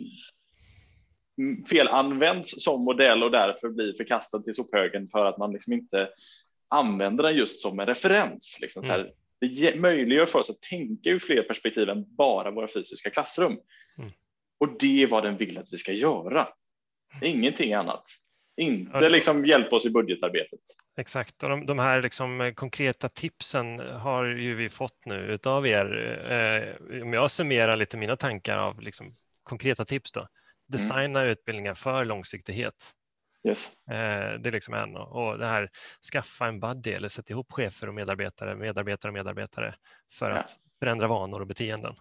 felanvänds 1.70 2.64
som 2.64 2.84
modell 2.84 3.24
och 3.24 3.32
därför 3.32 3.70
blir 3.70 3.94
förkastad 3.94 4.40
till 4.40 4.56
sophögen 4.56 5.10
för 5.10 5.26
att 5.26 5.38
man 5.38 5.54
liksom 5.54 5.74
inte 5.74 6.10
använder 6.70 7.24
den 7.24 7.36
just 7.36 7.62
som 7.62 7.80
en 7.80 7.86
referens. 7.86 8.60
Liksom 8.62 8.84
mm. 8.84 9.08
det 9.40 9.80
möjliggör 9.80 10.26
för 10.26 10.40
oss 10.40 10.50
att 10.50 10.62
tänka 10.62 11.10
ur 11.10 11.20
fler 11.20 11.44
perspektiv 11.44 11.90
än 11.90 12.16
bara 12.16 12.52
våra 12.52 12.68
fysiska 12.68 13.10
klassrum. 13.10 13.58
Mm. 13.98 14.12
Och 14.58 14.78
det 14.80 15.04
är 15.04 15.08
vad 15.08 15.24
den 15.24 15.38
vill 15.38 15.58
att 15.58 15.74
vi 15.74 15.78
ska 15.78 15.92
göra. 15.92 16.48
Ingenting 17.22 17.74
annat. 17.74 18.06
Inte 18.58 19.10
liksom 19.10 19.46
hjälpa 19.46 19.76
oss 19.76 19.86
i 19.86 19.90
budgetarbetet. 19.90 20.60
Exakt, 20.98 21.44
och 21.44 21.50
de, 21.50 21.66
de 21.66 21.80
här 21.80 22.02
liksom 22.02 22.42
eh, 22.42 22.54
konkreta 22.54 23.10
tipsen 23.10 23.80
har 23.80 24.26
ju 24.26 24.56
vi 24.56 24.70
fått 24.70 25.06
nu 25.06 25.16
utav 25.16 25.68
er. 25.68 26.20
Eh, 26.32 27.02
om 27.02 27.14
jag 27.14 27.32
summerar 27.32 27.78
lite 27.78 27.98
mina 27.98 28.16
tankar 28.16 28.58
av 28.58 28.82
liksom 28.82 29.16
konkreta 29.44 29.86
tips 29.86 30.12
då. 30.12 30.28
Mm. 30.74 30.82
designa 30.82 31.20
mm. 31.20 31.32
utbildningar 31.32 31.74
för 31.74 32.06
långsiktighet. 32.06 32.94
Yes. 33.48 33.88
Eh, 33.88 34.40
det 34.40 34.50
är 34.50 34.52
liksom 34.52 34.74
en. 34.74 34.96
Och 34.96 35.38
det 35.38 35.48
här 35.48 35.70
skaffa 36.14 36.48
en 36.48 36.60
buddy 36.60 36.92
eller 36.92 37.08
sätta 37.08 37.34
ihop 37.34 37.52
chefer 37.52 37.88
och 37.88 37.94
medarbetare, 37.94 38.56
medarbetare 38.56 39.10
och 39.10 39.14
medarbetare 39.14 39.76
för 40.14 40.32
ja. 40.32 40.38
att 40.38 40.52
förändra 40.80 41.08
vanor 41.08 41.40
och 41.42 41.48
beteenden. 41.48 41.96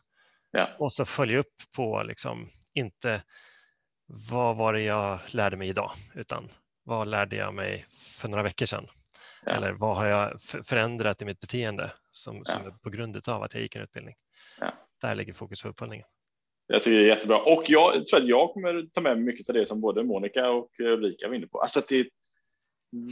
Ja. 0.51 0.69
Och 0.79 0.93
så 0.93 1.05
följa 1.05 1.39
upp 1.39 1.55
på 1.77 2.03
liksom 2.03 2.49
inte 2.75 3.23
vad 4.07 4.57
var 4.57 4.73
det 4.73 4.81
jag 4.81 5.19
lärde 5.31 5.57
mig 5.57 5.69
idag, 5.69 5.91
utan 6.15 6.49
vad 6.85 7.09
lärde 7.09 7.37
jag 7.37 7.55
mig 7.55 7.87
för 8.21 8.29
några 8.29 8.43
veckor 8.43 8.67
sedan? 8.67 8.87
Ja. 9.47 9.53
Eller 9.53 9.73
vad 9.73 9.97
har 9.97 10.07
jag 10.07 10.41
förändrat 10.43 11.23
i 11.23 11.25
mitt 11.25 11.41
beteende 11.41 11.93
som, 12.11 12.45
som 12.45 12.79
på 12.79 12.91
grund 12.91 13.29
av 13.29 13.43
att 13.43 13.55
jag 13.55 13.63
gick 13.63 13.77
en 13.77 13.83
utbildning? 13.83 14.15
Där 15.01 15.15
ligger 15.15 15.33
fokus 15.33 15.63
för 15.63 15.69
uppföljningen. 15.69 16.07
Jag 16.73 16.83
tycker 16.83 16.99
det 16.99 17.05
är 17.05 17.09
jättebra 17.09 17.39
och 17.39 17.65
jag 17.67 18.07
tror 18.07 18.21
att 18.21 18.29
jag 18.29 18.53
kommer 18.53 18.87
ta 18.95 19.01
med 19.01 19.19
mycket 19.19 19.49
av 19.49 19.55
det 19.55 19.67
som 19.67 19.81
både 19.81 20.03
Monica 20.03 20.51
och 20.51 20.71
Ulrika 20.79 21.29
var 21.29 21.35
inne 21.35 21.47
på. 21.47 21.61
Alltså 21.61 21.79
att 21.79 21.89
det 21.89 22.01
är 22.01 22.07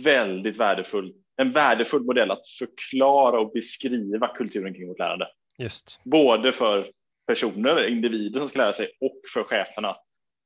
väldigt 0.05 0.57
värdefull, 0.57 1.15
en 1.37 1.53
värdefull 1.53 2.03
modell 2.03 2.31
att 2.31 2.49
förklara 2.59 3.41
och 3.41 3.53
beskriva 3.53 4.29
kulturen 4.29 4.75
kring 4.75 4.89
vårt 4.89 4.99
lärande. 4.99 5.29
Just. 5.59 6.01
Både 6.05 6.53
för 6.53 6.91
personer, 7.27 7.87
individer 7.89 8.39
som 8.39 8.49
ska 8.49 8.59
lära 8.59 8.73
sig 8.73 8.89
och 9.01 9.21
för 9.35 9.45
cheferna 9.45 9.97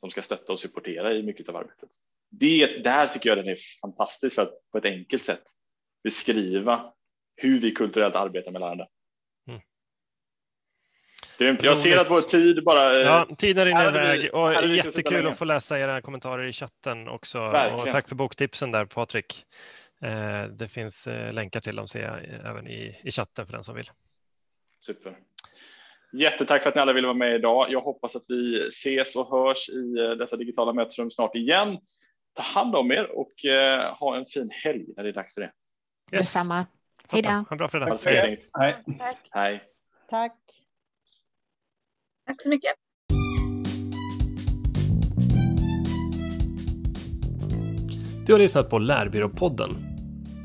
som 0.00 0.10
ska 0.10 0.22
stötta 0.22 0.52
och 0.52 0.58
supportera 0.58 1.12
i 1.14 1.22
mycket 1.22 1.48
av 1.48 1.56
arbetet. 1.56 1.90
Det, 2.30 2.66
där 2.84 3.08
tycker 3.08 3.28
jag 3.28 3.38
den 3.38 3.48
är 3.48 3.58
fantastisk 3.80 4.34
för 4.34 4.42
att 4.42 4.70
på 4.72 4.78
ett 4.78 4.84
enkelt 4.84 5.24
sätt 5.24 5.44
beskriva 6.04 6.92
hur 7.36 7.60
vi 7.60 7.70
kulturellt 7.70 8.16
arbetar 8.16 8.50
med 8.50 8.60
lärande. 8.60 8.86
Jag 11.38 11.78
ser 11.78 11.98
att 11.98 12.10
vår 12.10 12.20
tid 12.20 12.64
bara... 12.64 13.00
Eh, 13.00 13.06
ja, 13.06 13.26
tiden 13.38 13.64
rinner 13.64 13.88
iväg 13.88 14.34
och 14.34 14.66
jättekul 14.68 15.26
att 15.26 15.38
få 15.38 15.44
läsa 15.44 15.78
era 15.78 16.00
kommentarer 16.00 16.46
i 16.46 16.52
chatten 16.52 17.08
också. 17.08 17.40
Och 17.74 17.84
tack 17.84 18.08
för 18.08 18.14
boktipsen 18.14 18.70
där 18.70 18.84
Patrik. 18.84 19.44
Eh, 20.02 20.42
det 20.44 20.68
finns 20.68 21.06
eh, 21.06 21.32
länkar 21.32 21.60
till 21.60 21.76
dem 21.76 21.88
ser 21.88 22.02
jag 22.02 22.24
även 22.50 22.66
i, 22.66 23.00
i 23.04 23.10
chatten 23.10 23.46
för 23.46 23.52
den 23.52 23.64
som 23.64 23.74
vill. 23.74 23.90
Super. 24.80 25.16
Jättetack 26.12 26.62
för 26.62 26.68
att 26.68 26.74
ni 26.74 26.80
alla 26.80 26.92
ville 26.92 27.06
vara 27.06 27.16
med 27.16 27.34
idag. 27.34 27.66
Jag 27.70 27.80
hoppas 27.80 28.16
att 28.16 28.24
vi 28.28 28.68
ses 28.68 29.16
och 29.16 29.30
hörs 29.30 29.68
i 29.68 30.16
dessa 30.18 30.36
digitala 30.36 30.72
mötesrum 30.72 31.10
snart 31.10 31.34
igen. 31.34 31.78
Ta 32.34 32.42
hand 32.42 32.76
om 32.76 32.92
er 32.92 33.10
och 33.10 33.32
ha 33.98 34.16
en 34.16 34.26
fin 34.26 34.50
helg 34.50 34.84
när 34.96 35.04
det 35.04 35.10
är 35.10 35.12
dags 35.12 35.34
för 35.34 35.40
det. 35.40 35.52
Yes. 36.12 36.20
Detsamma. 36.20 36.66
Hej 37.10 37.22
då. 37.22 37.28
Ha 37.28 37.46
en 37.50 37.58
bra 37.58 37.68
fredag. 37.68 37.98
Hej. 38.06 38.44
Tack. 38.52 39.28
Hej. 39.30 39.62
Tack. 40.10 40.38
Tack 42.26 42.42
så 42.42 42.48
mycket. 42.48 42.70
Du 48.26 48.32
har 48.32 48.38
lyssnat 48.38 48.70
på 48.70 48.78
Lärbyråpodden. 48.78 49.70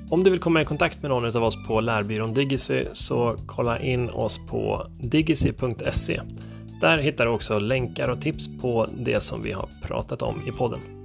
Om 0.09 0.23
du 0.23 0.29
vill 0.29 0.39
komma 0.39 0.61
i 0.61 0.65
kontakt 0.65 1.01
med 1.01 1.11
någon 1.11 1.37
av 1.37 1.43
oss 1.43 1.67
på 1.67 1.81
Lärbyrån 1.81 2.33
Digicy 2.33 2.85
så 2.93 3.37
kolla 3.45 3.79
in 3.79 4.09
oss 4.09 4.39
på 4.49 4.87
digicy.se. 4.99 6.21
Där 6.81 6.97
hittar 6.97 7.25
du 7.25 7.31
också 7.31 7.59
länkar 7.59 8.09
och 8.09 8.21
tips 8.21 8.49
på 8.61 8.87
det 8.97 9.23
som 9.23 9.43
vi 9.43 9.51
har 9.51 9.69
pratat 9.83 10.21
om 10.21 10.47
i 10.47 10.51
podden. 10.51 10.98